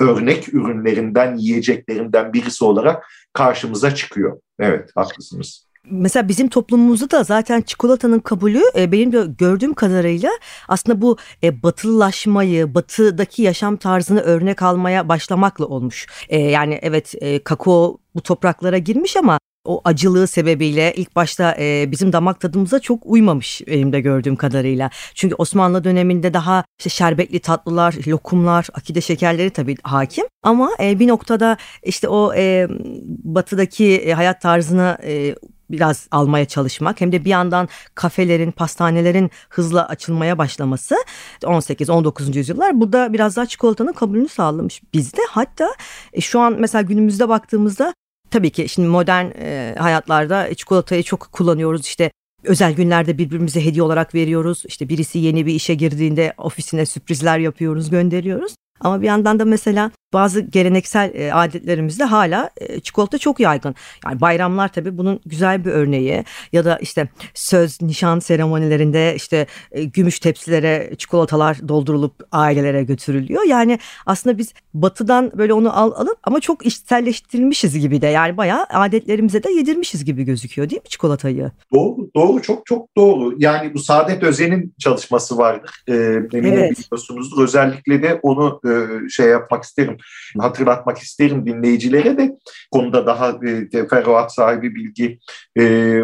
örnek 0.00 0.49
ürünlerinden, 0.52 1.36
yiyeceklerinden 1.36 2.32
birisi 2.32 2.64
olarak 2.64 3.06
karşımıza 3.32 3.94
çıkıyor. 3.94 4.40
Evet, 4.58 4.90
haklısınız. 4.94 5.70
Mesela 5.90 6.28
bizim 6.28 6.48
toplumumuzda 6.48 7.10
da 7.10 7.22
zaten 7.22 7.60
çikolatanın 7.60 8.18
kabulü 8.18 8.62
e, 8.76 8.92
benim 8.92 9.12
de 9.12 9.26
gördüğüm 9.38 9.74
kadarıyla 9.74 10.30
aslında 10.68 11.00
bu 11.00 11.16
e, 11.42 11.62
batılılaşmayı, 11.62 12.74
batıdaki 12.74 13.42
yaşam 13.42 13.76
tarzını 13.76 14.20
örnek 14.20 14.62
almaya 14.62 15.08
başlamakla 15.08 15.66
olmuş. 15.66 16.06
E, 16.28 16.38
yani 16.40 16.78
evet 16.82 17.14
kakao 17.44 17.98
bu 18.14 18.20
topraklara 18.20 18.78
girmiş 18.78 19.16
ama 19.16 19.38
o 19.64 19.80
acılığı 19.84 20.26
sebebiyle 20.26 20.92
ilk 20.96 21.16
başta 21.16 21.56
e, 21.58 21.90
bizim 21.90 22.12
damak 22.12 22.40
tadımıza 22.40 22.80
çok 22.80 23.06
uymamış 23.06 23.62
benim 23.66 23.92
de 23.92 24.00
gördüğüm 24.00 24.36
kadarıyla. 24.36 24.90
Çünkü 25.14 25.34
Osmanlı 25.34 25.84
döneminde 25.84 26.34
daha 26.34 26.64
işte 26.78 26.90
şerbetli 26.90 27.40
tatlılar, 27.40 27.94
lokumlar, 28.08 28.68
akide 28.74 29.00
şekerleri 29.00 29.50
tabii 29.50 29.76
hakim. 29.82 30.24
Ama 30.42 30.70
e, 30.80 30.98
bir 30.98 31.08
noktada 31.08 31.56
işte 31.82 32.08
o 32.08 32.34
e, 32.34 32.66
batıdaki 33.08 33.96
e, 33.96 34.12
hayat 34.12 34.40
tarzını 34.40 34.98
e, 35.04 35.34
biraz 35.70 36.08
almaya 36.10 36.44
çalışmak 36.44 37.00
hem 37.00 37.12
de 37.12 37.24
bir 37.24 37.30
yandan 37.30 37.68
kafelerin, 37.94 38.50
pastanelerin 38.50 39.30
hızla 39.48 39.88
açılmaya 39.88 40.38
başlaması 40.38 40.96
18-19. 41.42 42.36
yüzyıllar 42.36 42.80
burada 42.80 43.12
biraz 43.12 43.36
daha 43.36 43.46
çikolatanın 43.46 43.92
kabulünü 43.92 44.28
sağlamış 44.28 44.82
bizde. 44.94 45.20
Hatta 45.28 45.68
e, 46.12 46.20
şu 46.20 46.40
an 46.40 46.56
mesela 46.58 46.82
günümüzde 46.82 47.28
baktığımızda 47.28 47.94
tabii 48.30 48.50
ki 48.50 48.68
şimdi 48.68 48.88
modern 48.88 49.26
e, 49.38 49.74
hayatlarda 49.78 50.54
çikolatayı 50.54 51.02
çok 51.02 51.20
kullanıyoruz. 51.32 51.86
İşte 51.86 52.10
özel 52.44 52.74
günlerde 52.74 53.18
birbirimize 53.18 53.64
hediye 53.64 53.82
olarak 53.82 54.14
veriyoruz. 54.14 54.62
İşte 54.66 54.88
birisi 54.88 55.18
yeni 55.18 55.46
bir 55.46 55.54
işe 55.54 55.74
girdiğinde 55.74 56.34
ofisine 56.38 56.86
sürprizler 56.86 57.38
yapıyoruz, 57.38 57.90
gönderiyoruz. 57.90 58.54
Ama 58.80 59.02
bir 59.02 59.06
yandan 59.06 59.38
da 59.38 59.44
mesela 59.44 59.90
bazı 60.12 60.40
geleneksel 60.40 61.14
e, 61.14 61.34
adetlerimizde 61.34 62.04
hala 62.04 62.50
e, 62.56 62.80
çikolata 62.80 63.18
çok 63.18 63.40
yaygın. 63.40 63.74
Yani 64.06 64.20
bayramlar 64.20 64.68
tabii 64.68 64.98
bunun 64.98 65.20
güzel 65.26 65.64
bir 65.64 65.70
örneği 65.70 66.24
ya 66.52 66.64
da 66.64 66.78
işte 66.78 67.08
söz 67.34 67.82
nişan 67.82 68.18
seremonilerinde 68.18 69.14
işte 69.16 69.46
e, 69.72 69.84
gümüş 69.84 70.18
tepsilere 70.18 70.94
çikolatalar 70.98 71.68
doldurulup 71.68 72.14
ailelere 72.32 72.84
götürülüyor. 72.84 73.42
Yani 73.42 73.78
aslında 74.06 74.38
biz 74.38 74.54
batıdan 74.74 75.32
böyle 75.38 75.52
onu 75.52 75.78
al, 75.78 75.92
alıp 75.92 76.18
ama 76.24 76.40
çok 76.40 76.66
işselleştirilmişiz 76.66 77.78
gibi 77.78 78.02
de 78.02 78.06
yani 78.06 78.36
bayağı 78.36 78.64
adetlerimize 78.64 79.42
de 79.42 79.50
yedirmişiz 79.50 80.04
gibi 80.04 80.24
gözüküyor 80.24 80.70
değil 80.70 80.82
mi 80.82 80.88
çikolatayı? 80.88 81.50
Doğru, 81.74 82.10
doğru 82.16 82.42
çok 82.42 82.66
çok 82.66 82.96
doğru. 82.96 83.34
Yani 83.38 83.74
bu 83.74 83.78
Saadet 83.78 84.22
Özen'in 84.22 84.74
çalışması 84.78 85.38
vardır. 85.38 85.82
Ee, 85.88 85.92
eminim 86.32 86.58
evet. 86.58 86.78
biliyorsunuzdur. 86.78 87.44
Özellikle 87.44 88.02
de 88.02 88.20
onu 88.22 88.60
e, 88.64 89.08
şey 89.08 89.26
yapmak 89.26 89.64
isterim 89.64 89.96
hatırlatmak 90.38 90.98
isterim 90.98 91.46
dinleyicilere 91.46 92.18
de 92.18 92.36
konuda 92.70 93.06
daha 93.06 93.28
e, 93.28 93.68
teferruat 93.68 94.34
sahibi 94.34 94.74
bilgi 94.74 95.18
e, 95.58 96.00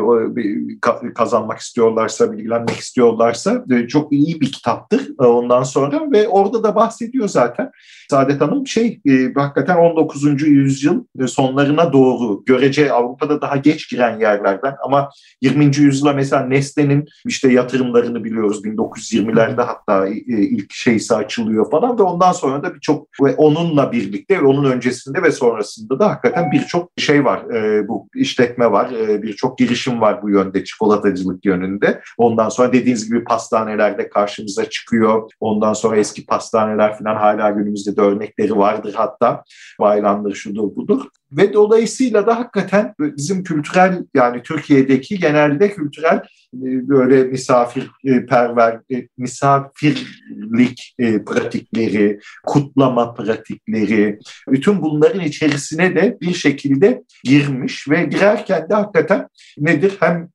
kazanmak 1.15 1.59
istiyorlarsa, 1.59 2.33
bilgilenmek 2.33 2.77
istiyorlarsa 2.77 3.65
e, 3.71 3.89
çok 3.89 4.13
iyi 4.13 4.41
bir 4.41 4.53
kitaptır 4.53 5.09
e, 5.21 5.25
ondan 5.25 5.63
sonra 5.63 6.11
ve 6.13 6.29
orada 6.29 6.63
da 6.63 6.75
bahsediyor 6.75 7.29
zaten. 7.29 7.71
Saadet 8.11 8.41
Hanım 8.41 8.67
şey 8.67 9.01
e, 9.09 9.33
hakikaten 9.35 9.77
19. 9.77 10.43
yüzyıl 10.43 11.05
sonlarına 11.27 11.93
doğru 11.93 12.45
görece 12.45 12.93
Avrupa'da 12.93 13.41
daha 13.41 13.57
geç 13.57 13.91
giren 13.91 14.21
yerlerden 14.21 14.75
ama 14.85 15.11
20. 15.43 15.65
yüzyıla 15.77 16.13
mesela 16.13 16.43
Nestle'nin 16.43 17.05
işte 17.27 17.53
yatırımlarını 17.53 18.25
biliyoruz 18.25 18.65
1920'lerde 18.65 19.63
hatta 19.63 20.09
e, 20.09 20.13
ilk 20.27 20.73
şeysi 20.73 21.15
açılıyor 21.15 21.71
falan 21.71 21.99
ve 21.99 22.03
ondan 22.03 22.33
sonra 22.33 22.63
da 22.63 22.75
birçok 22.75 23.09
ve 23.23 23.35
onunla 23.37 23.86
birlikte 23.93 24.39
ve 24.43 24.47
onun 24.47 24.73
öncesinde 24.73 25.23
ve 25.23 25.33
sonrasında 25.33 25.99
da 25.99 26.11
hakikaten 26.11 26.53
birçok 26.53 26.91
şey 26.97 27.25
var. 27.25 27.51
E, 27.55 27.89
bu 27.89 28.09
işletme 28.15 28.73
var, 28.73 28.91
e, 28.91 29.23
birçok 29.23 29.59
girişim 29.59 30.01
var 30.01 30.23
bu 30.23 30.31
yönde 30.31 30.65
çikolatacılık 30.65 31.45
yönünde. 31.45 32.01
Ondan 32.19 32.49
sonra 32.49 32.73
dediğiniz 32.73 33.09
gibi 33.09 33.25
pastanelerde 33.25 34.09
karşımıza 34.09 34.71
çıkıyor. 34.71 35.31
Ondan 35.41 35.73
sonra 35.73 35.97
eski 35.97 36.27
pastaneler 36.27 36.99
falan 36.99 37.17
hala 37.17 37.51
günümüzde 37.51 37.97
de 37.97 38.01
örnekleri 38.01 38.57
vardır 38.57 38.95
hatta. 38.97 39.45
Baylandır 39.81 40.35
şudur 40.35 40.77
budur. 40.77 41.03
Ve 41.33 41.53
dolayısıyla 41.53 42.27
da 42.27 42.39
hakikaten 42.39 42.95
bizim 42.99 43.45
kültürel 43.45 44.05
yani 44.15 44.43
Türkiye'deki 44.43 45.19
genelde 45.19 45.71
kültürel 45.71 46.23
böyle 46.53 47.25
misafirperver, 47.25 48.81
e, 48.93 49.09
misafirlik 49.19 50.95
e, 50.99 51.25
pratikleri, 51.25 52.21
kutlama 52.47 53.15
pratikleri, 53.15 54.19
bütün 54.49 54.83
bunların 54.83 55.21
içerisine 55.21 55.95
de 55.95 56.19
bir 56.21 56.35
şekilde 56.35 57.03
girmiş 57.25 57.89
ve 57.91 58.05
girerken 58.05 58.69
de 58.69 58.75
hakikaten 58.75 59.29
nedir? 59.59 59.97
Hem 60.01 60.29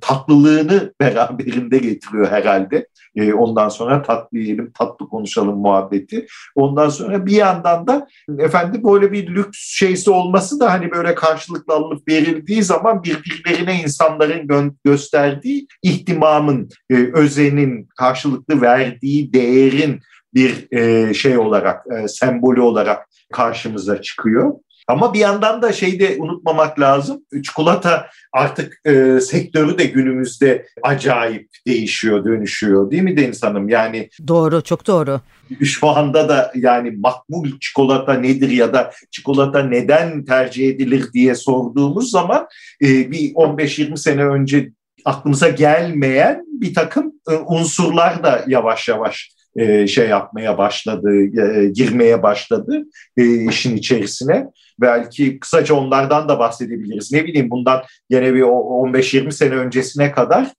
tatlılığını 0.00 0.94
beraberinde 1.00 1.78
getiriyor 1.78 2.28
herhalde. 2.28 2.86
E, 3.16 3.32
ondan 3.32 3.68
sonra 3.68 4.02
tatlı 4.02 4.38
yiyelim, 4.38 4.72
tatlı 4.78 5.08
konuşalım 5.08 5.58
muhabbeti. 5.58 6.26
Ondan 6.54 6.88
sonra 6.88 7.26
bir 7.26 7.32
yandan 7.32 7.86
da 7.86 8.06
efendim 8.38 8.82
böyle 8.84 9.12
bir 9.12 9.26
lüks 9.26 9.58
şeysi 9.58 10.10
olması 10.10 10.60
da 10.60 10.72
hani 10.72 10.90
böyle 10.90 11.14
karşılıklı 11.14 11.74
alınıp 11.74 12.08
verildiği 12.08 12.62
zaman 12.62 13.02
birbirlerine 13.02 13.82
insanların 13.82 14.46
gö- 14.46 14.74
gösterdiği 14.84 15.66
ihtimamın, 15.82 16.68
e, 16.90 16.94
özenin, 17.14 17.88
karşılıklı 17.98 18.60
verdiği 18.60 19.32
değerin 19.32 20.00
bir 20.34 20.72
e, 20.72 21.14
şey 21.14 21.38
olarak, 21.38 21.84
e, 21.92 22.08
sembolü 22.08 22.60
olarak 22.60 23.08
karşımıza 23.32 24.02
çıkıyor. 24.02 24.52
Ama 24.90 25.14
bir 25.14 25.18
yandan 25.18 25.62
da 25.62 25.72
şeyi 25.72 26.00
de 26.00 26.16
unutmamak 26.18 26.80
lazım. 26.80 27.22
Çikolata 27.44 28.06
artık 28.32 28.80
e, 28.84 29.20
sektörü 29.20 29.78
de 29.78 29.84
günümüzde 29.84 30.66
acayip 30.82 31.48
değişiyor, 31.66 32.24
dönüşüyor 32.24 32.90
değil 32.90 33.02
mi 33.02 33.16
Deniz 33.16 33.42
Hanım? 33.42 33.68
Yani 33.68 34.08
Doğru, 34.28 34.62
çok 34.62 34.86
doğru. 34.86 35.20
Şu 35.64 35.88
anda 35.88 36.28
da 36.28 36.52
yani 36.54 36.90
makbul 36.90 37.58
çikolata 37.60 38.14
nedir 38.14 38.50
ya 38.50 38.72
da 38.72 38.92
çikolata 39.10 39.62
neden 39.62 40.24
tercih 40.24 40.68
edilir 40.68 41.12
diye 41.12 41.34
sorduğumuz 41.34 42.10
zaman 42.10 42.46
e, 42.82 43.10
bir 43.10 43.34
15-20 43.34 43.96
sene 43.96 44.24
önce 44.24 44.72
aklımıza 45.04 45.48
gelmeyen 45.48 46.44
bir 46.46 46.74
takım 46.74 47.12
e, 47.30 47.34
unsurlar 47.34 48.22
da 48.22 48.44
yavaş 48.46 48.88
yavaş 48.88 49.30
e, 49.56 49.86
şey 49.86 50.08
yapmaya 50.08 50.58
başladı, 50.58 51.10
e, 51.22 51.68
girmeye 51.68 52.22
başladı 52.22 52.82
e, 53.16 53.44
işin 53.44 53.76
içerisine. 53.76 54.46
Belki 54.80 55.40
kısaca 55.40 55.74
onlardan 55.74 56.28
da 56.28 56.38
bahsedebiliriz. 56.38 57.12
Ne 57.12 57.24
bileyim 57.24 57.50
bundan 57.50 57.82
yine 58.10 58.34
bir 58.34 58.42
15-20 58.42 59.32
sene 59.32 59.54
öncesine 59.54 60.12
kadar 60.12 60.52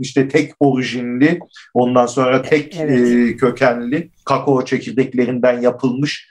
işte 0.00 0.28
tek 0.28 0.52
orijinli, 0.60 1.38
ondan 1.74 2.06
sonra 2.06 2.42
tek 2.42 2.76
evet. 2.80 3.36
kökenli 3.40 4.10
kakao 4.24 4.64
çekirdeklerinden 4.64 5.60
yapılmış 5.60 6.28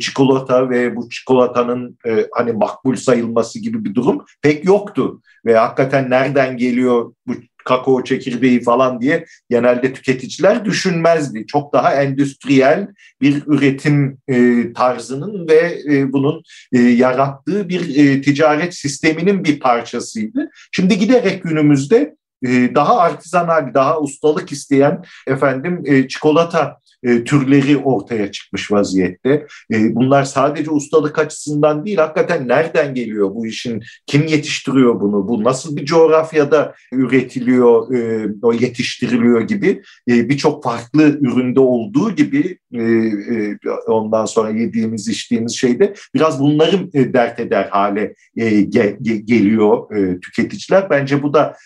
çikolata 0.00 0.70
ve 0.70 0.96
bu 0.96 1.08
çikolatanın 1.10 1.98
hani 2.32 2.52
makbul 2.52 2.96
sayılması 2.96 3.58
gibi 3.58 3.84
bir 3.84 3.94
durum 3.94 4.24
pek 4.42 4.64
yoktu. 4.64 5.20
Ve 5.46 5.56
hakikaten 5.56 6.10
nereden 6.10 6.56
geliyor 6.56 7.12
bu 7.26 7.32
kakao 7.68 8.04
çekirdeği 8.04 8.62
falan 8.62 9.00
diye 9.00 9.24
genelde 9.50 9.92
tüketiciler 9.92 10.64
düşünmezdi. 10.64 11.46
Çok 11.46 11.72
daha 11.72 11.94
endüstriyel 11.94 12.88
bir 13.20 13.42
üretim 13.46 14.18
e, 14.28 14.72
tarzının 14.72 15.48
ve 15.48 15.78
e, 15.90 16.12
bunun 16.12 16.42
e, 16.72 16.78
yarattığı 16.78 17.68
bir 17.68 17.96
e, 17.98 18.20
ticaret 18.20 18.74
sisteminin 18.74 19.44
bir 19.44 19.60
parçasıydı. 19.60 20.50
Şimdi 20.72 20.98
giderek 20.98 21.42
günümüzde 21.42 22.16
e, 22.42 22.74
daha 22.74 22.98
artizanal, 22.98 23.74
daha 23.74 24.00
ustalık 24.00 24.52
isteyen 24.52 25.04
efendim 25.26 25.82
e, 25.84 26.08
çikolata 26.08 26.76
e, 27.02 27.24
türleri 27.24 27.76
ortaya 27.76 28.30
çıkmış 28.30 28.72
vaziyette. 28.72 29.46
E, 29.72 29.94
bunlar 29.94 30.24
sadece 30.24 30.70
ustalık 30.70 31.18
açısından 31.18 31.86
değil, 31.86 31.98
hakikaten 31.98 32.48
nereden 32.48 32.94
geliyor 32.94 33.30
bu 33.34 33.46
işin, 33.46 33.82
kim 34.06 34.26
yetiştiriyor 34.26 35.00
bunu, 35.00 35.28
bu 35.28 35.44
nasıl 35.44 35.76
bir 35.76 35.84
coğrafyada 35.84 36.74
üretiliyor, 36.92 37.94
e, 37.94 38.28
yetiştiriliyor 38.60 39.40
gibi 39.40 39.82
e, 40.10 40.28
birçok 40.28 40.64
farklı 40.64 41.18
üründe 41.20 41.60
olduğu 41.60 42.14
gibi 42.14 42.58
ondan 43.86 44.24
sonra 44.24 44.50
yediğimiz, 44.50 45.08
içtiğimiz 45.08 45.56
şeyde 45.56 45.94
biraz 46.14 46.40
bunları 46.40 46.92
dert 46.92 47.40
eder 47.40 47.68
hale 47.70 48.14
ge, 48.36 48.96
ge, 49.00 49.16
geliyor 49.16 49.88
tüketiciler. 50.20 50.90
Bence 50.90 51.22
bu 51.22 51.34
da 51.34 51.56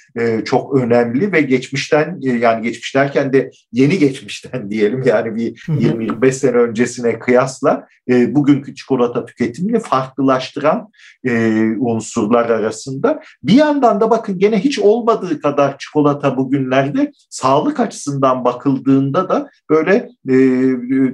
çok 0.45 0.77
önemli 0.77 1.33
ve 1.33 1.41
geçmişten 1.41 2.19
yani 2.21 2.63
geçmiş 2.63 2.95
derken 2.95 3.33
de 3.33 3.51
yeni 3.73 3.99
geçmişten 3.99 4.43
diyelim 4.71 5.03
yani 5.07 5.22
yani 5.27 5.37
bir 5.37 5.55
20-25 5.55 6.33
sene 6.33 6.57
öncesine 6.57 7.19
kıyasla 7.19 7.87
e, 8.09 8.35
bugünkü 8.35 8.75
çikolata 8.75 9.25
tüketimini 9.25 9.81
farklılaştıran 9.81 10.91
e, 11.25 11.63
unsurlar 11.79 12.51
arasında. 12.51 13.23
Bir 13.43 13.53
yandan 13.55 14.01
da 14.01 14.11
bakın 14.11 14.39
gene 14.39 14.59
hiç 14.59 14.79
olmadığı 14.79 15.41
kadar 15.41 15.79
çikolata 15.79 16.37
bugünlerde 16.37 17.13
sağlık 17.31 17.81
açısından 17.81 18.45
bakıldığında 18.45 19.29
da 19.29 19.51
böyle 19.71 20.09
e, 20.29 20.37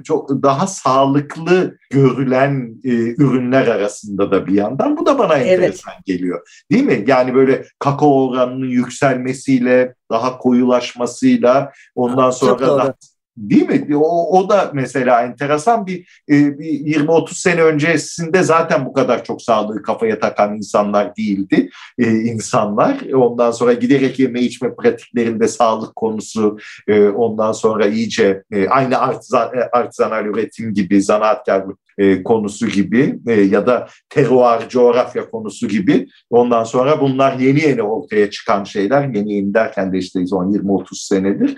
çok 0.03 0.29
daha 0.29 0.67
sağlıklı 0.67 1.77
görülen 1.89 2.75
e, 2.83 2.93
ürünler 3.23 3.67
arasında 3.67 4.31
da 4.31 4.47
bir 4.47 4.53
yandan. 4.53 4.97
Bu 4.97 5.05
da 5.05 5.17
bana 5.17 5.35
enteresan 5.35 5.93
evet. 5.95 6.05
geliyor. 6.05 6.63
Değil 6.71 6.83
mi? 6.83 7.03
Yani 7.07 7.35
böyle 7.35 7.65
kakao 7.79 8.29
oranının 8.29 8.69
yükselmesiyle, 8.69 9.95
daha 10.11 10.37
koyulaşmasıyla 10.37 11.71
ondan 11.95 12.31
sonra 12.31 12.67
da 12.67 12.95
Değil 13.37 13.67
mi? 13.69 13.97
O, 13.97 14.39
o 14.39 14.49
da 14.49 14.71
mesela 14.73 15.21
enteresan 15.21 15.85
bir, 15.85 16.23
e, 16.29 16.59
bir 16.59 16.65
20-30 16.65 17.33
sene 17.33 17.63
öncesinde 17.63 18.43
zaten 18.43 18.85
bu 18.85 18.93
kadar 18.93 19.23
çok 19.23 19.41
sağlığı 19.41 19.81
kafaya 19.81 20.19
takan 20.19 20.57
insanlar 20.57 21.15
değildi 21.15 21.69
e, 21.97 22.11
insanlar. 22.11 22.97
Ondan 23.13 23.51
sonra 23.51 23.73
giderek 23.73 24.19
yeme 24.19 24.41
içme 24.41 24.75
pratiklerinde 24.75 25.47
sağlık 25.47 25.95
konusu 25.95 26.57
e, 26.87 27.07
ondan 27.07 27.51
sonra 27.51 27.87
iyice 27.87 28.43
aynı 28.69 28.99
artizan, 28.99 29.51
artizanal 29.71 30.25
üretim 30.25 30.73
gibi 30.73 31.01
zanaatkarlık 31.01 31.79
konusu 32.23 32.67
gibi 32.67 33.19
ya 33.51 33.67
da 33.67 33.87
teruar 34.09 34.69
coğrafya 34.69 35.29
konusu 35.29 35.67
gibi 35.67 36.07
ondan 36.29 36.63
sonra 36.63 37.01
bunlar 37.01 37.39
yeni 37.39 37.61
yeni 37.61 37.83
ortaya 37.83 38.29
çıkan 38.29 38.63
şeyler 38.63 39.07
yeni 39.07 39.33
yeni 39.33 39.53
derken 39.53 39.93
de 39.93 39.97
işte 39.97 40.19
10-20-30 40.19 40.85
senedir 40.91 41.57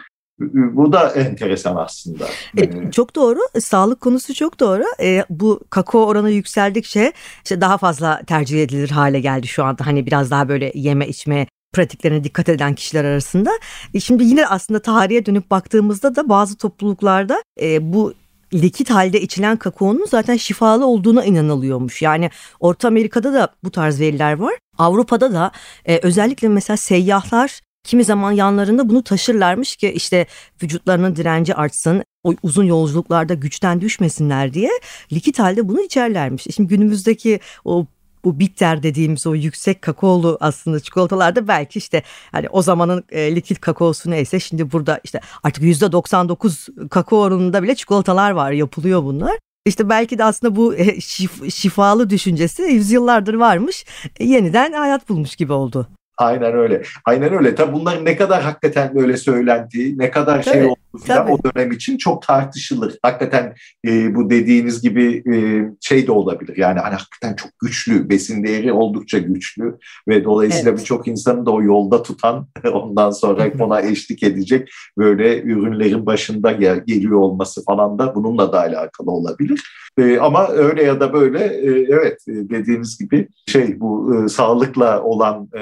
bu 0.54 0.94
da 0.94 1.10
enteresan 1.10 1.76
aslında. 1.76 2.26
E, 2.58 2.92
çok 2.92 3.16
doğru. 3.16 3.40
Sağlık 3.60 4.02
konusu 4.02 4.34
çok 4.34 4.60
doğru. 4.60 4.84
E, 5.02 5.26
bu 5.30 5.60
kakao 5.70 6.06
oranı 6.06 6.32
yükseldikçe 6.32 7.14
işte 7.44 7.62
daha 7.62 7.78
fazla 7.78 8.22
tercih 8.28 8.64
edilir 8.64 8.90
hale 8.90 9.20
geldi 9.20 9.48
şu 9.48 9.64
anda. 9.64 9.86
Hani 9.86 10.06
biraz 10.06 10.32
daha 10.32 10.50
böyle 10.50 10.72
yeme 10.76 11.08
içme 11.08 11.48
pratiklerine 11.74 12.24
dikkat 12.24 12.50
eden 12.50 12.76
kişiler 12.76 13.06
arasında. 13.06 13.52
E, 13.94 14.00
şimdi 14.00 14.24
yine 14.24 14.48
aslında 14.48 14.82
tarihe 14.82 15.26
dönüp 15.26 15.52
baktığımızda 15.52 16.16
da 16.16 16.30
bazı 16.30 16.58
topluluklarda 16.58 17.44
e, 17.62 17.94
bu 17.94 18.14
likit 18.54 18.90
halde 18.90 19.22
içilen 19.22 19.58
kakaonun 19.58 20.06
zaten 20.06 20.38
şifalı 20.38 20.86
olduğuna 20.86 21.26
inanılıyormuş. 21.26 22.02
Yani 22.02 22.30
Orta 22.60 22.88
Amerika'da 22.88 23.34
da 23.34 23.48
bu 23.64 23.72
tarz 23.72 24.00
veriler 24.00 24.34
var. 24.34 24.54
Avrupa'da 24.78 25.34
da 25.34 25.52
e, 25.86 26.00
özellikle 26.04 26.48
mesela 26.48 26.78
seyyahlar 26.78 27.60
Kimi 27.84 28.04
zaman 28.04 28.32
yanlarında 28.32 28.90
bunu 28.90 29.04
taşırlarmış 29.04 29.76
ki 29.76 29.92
işte 29.92 30.26
vücutlarının 30.64 31.16
direnci 31.16 31.56
artsın, 31.56 32.04
o 32.24 32.34
uzun 32.44 32.64
yolculuklarda 32.64 33.34
güçten 33.34 33.82
düşmesinler 33.82 34.54
diye 34.54 34.70
likit 35.14 35.40
halde 35.40 35.68
bunu 35.68 35.82
içerlermiş. 35.82 36.48
Şimdi 36.56 36.70
günümüzdeki 36.70 37.40
o 37.66 37.86
bu 38.26 38.40
bitter 38.40 38.84
dediğimiz 38.84 39.28
o 39.28 39.36
yüksek 39.36 39.82
kakaolu 39.82 40.38
aslında 40.42 40.80
çikolatalarda 40.80 41.48
belki 41.48 41.80
işte 41.80 42.04
hani 42.32 42.50
o 42.50 42.62
zamanın 42.62 43.04
e, 43.10 43.36
likit 43.36 43.62
kakaosu 43.62 44.12
neyse 44.12 44.40
şimdi 44.40 44.72
burada 44.72 45.00
işte 45.04 45.20
artık 45.44 45.64
yüzde 45.64 45.92
99 45.92 46.68
kakao 46.90 47.20
oranında 47.20 47.64
bile 47.64 47.76
çikolatalar 47.76 48.32
var 48.32 48.52
yapılıyor 48.52 49.04
bunlar. 49.04 49.38
İşte 49.66 49.90
belki 49.90 50.18
de 50.18 50.24
aslında 50.24 50.56
bu 50.56 50.76
e, 50.76 51.02
şif, 51.02 51.54
şifalı 51.54 52.10
düşüncesi 52.10 52.62
yüzyıllardır 52.62 53.34
varmış 53.34 53.86
e, 54.20 54.26
yeniden 54.26 54.74
hayat 54.74 55.10
bulmuş 55.10 55.36
gibi 55.36 55.54
oldu. 55.54 55.88
Aynen 56.22 56.54
öyle. 56.54 56.82
Aynen 57.06 57.34
öyle. 57.34 57.56
Tabii 57.56 57.74
bunların 57.74 58.06
ne 58.06 58.16
kadar 58.16 58.42
hakikaten 58.44 58.96
böyle 58.96 59.18
söylendiği, 59.18 59.98
ne 59.98 60.12
kadar 60.12 60.44
şey 60.44 60.54
tabii, 60.54 60.64
şey 60.64 60.76
falan 61.00 61.32
o 61.32 61.38
dönem 61.44 61.72
için 61.72 61.98
çok 61.98 62.22
tartışılır. 62.22 62.98
Hakikaten 63.04 63.56
e, 63.88 64.16
bu 64.16 64.30
dediğiniz 64.30 64.82
gibi 64.82 65.24
e, 65.34 65.36
şey 65.82 66.08
de 66.08 66.12
olabilir. 66.12 66.58
Yani 66.58 66.80
hani 66.80 66.96
hakikaten 66.96 67.36
çok 67.36 67.60
güçlü, 67.60 68.10
besin 68.10 68.44
değeri 68.44 68.74
oldukça 68.74 69.18
güçlü 69.18 69.78
ve 70.08 70.24
dolayısıyla 70.24 70.70
evet. 70.70 70.80
birçok 70.80 71.08
insanı 71.08 71.46
da 71.46 71.52
o 71.52 71.62
yolda 71.62 72.04
tutan, 72.04 72.48
ondan 72.74 73.12
sonra 73.12 73.52
ona 73.60 73.82
eşlik 73.82 74.24
edecek 74.24 74.70
böyle 74.98 75.42
ürünlerin 75.42 76.06
başında 76.06 76.52
gel, 76.52 76.84
geliyor 76.86 77.20
olması 77.20 77.64
falan 77.64 78.00
da 78.00 78.16
bununla 78.16 78.54
da 78.54 78.60
alakalı 78.60 79.12
olabilir. 79.12 79.62
E, 79.98 80.18
ama 80.18 80.48
öyle 80.48 80.84
ya 80.84 81.00
da 81.00 81.14
böyle 81.14 81.40
e, 81.40 81.86
evet 81.90 82.20
e, 82.28 82.34
dediğiniz 82.34 82.98
gibi 82.98 83.28
şey 83.48 83.80
bu 83.80 84.16
e, 84.16 84.30
sağlıkla 84.30 85.04
olan 85.04 85.50
e, 85.54 85.60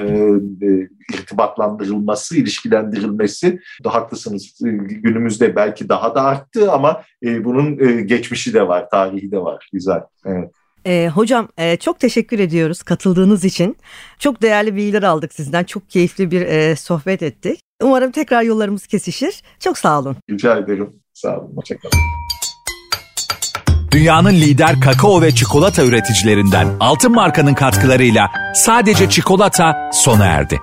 e, 0.66 0.88
irtibatlandırılması, 1.10 2.36
ilişkilendirilmesi 2.36 3.60
da 3.84 3.94
haklısınız. 3.94 4.62
E, 4.66 4.70
günümüzde 4.70 5.56
belki 5.56 5.88
daha 5.88 6.14
da 6.14 6.22
arttı 6.22 6.72
ama 6.72 7.02
e, 7.24 7.44
bunun 7.44 7.78
e, 7.78 8.02
geçmişi 8.02 8.54
de 8.54 8.68
var, 8.68 8.90
tarihi 8.90 9.30
de 9.30 9.38
var. 9.38 9.68
Güzel. 9.72 10.00
Evet. 10.24 10.50
E, 10.86 11.08
hocam 11.08 11.48
e, 11.58 11.76
çok 11.76 12.00
teşekkür 12.00 12.38
ediyoruz 12.38 12.82
katıldığınız 12.82 13.44
için. 13.44 13.76
Çok 14.18 14.42
değerli 14.42 14.76
bilgiler 14.76 15.02
aldık 15.02 15.34
sizden. 15.34 15.64
Çok 15.64 15.90
keyifli 15.90 16.30
bir 16.30 16.40
e, 16.40 16.76
sohbet 16.76 17.22
ettik. 17.22 17.60
Umarım 17.82 18.10
tekrar 18.10 18.42
yollarımız 18.42 18.86
kesişir. 18.86 19.42
Çok 19.60 19.78
sağ 19.78 19.98
olun. 19.98 20.16
Rica 20.30 20.56
ederim. 20.58 20.92
Sağ 21.14 21.38
olun. 21.38 21.56
Hoşçakalın. 21.56 21.98
Dünyanın 23.90 24.34
lider 24.34 24.80
kakao 24.80 25.22
ve 25.22 25.34
çikolata 25.34 25.84
üreticilerinden 25.84 26.68
Altın 26.80 27.12
Marka'nın 27.12 27.54
katkılarıyla 27.54 28.30
sadece 28.54 29.08
çikolata 29.08 29.90
sona 29.92 30.26
erdi. 30.26 30.60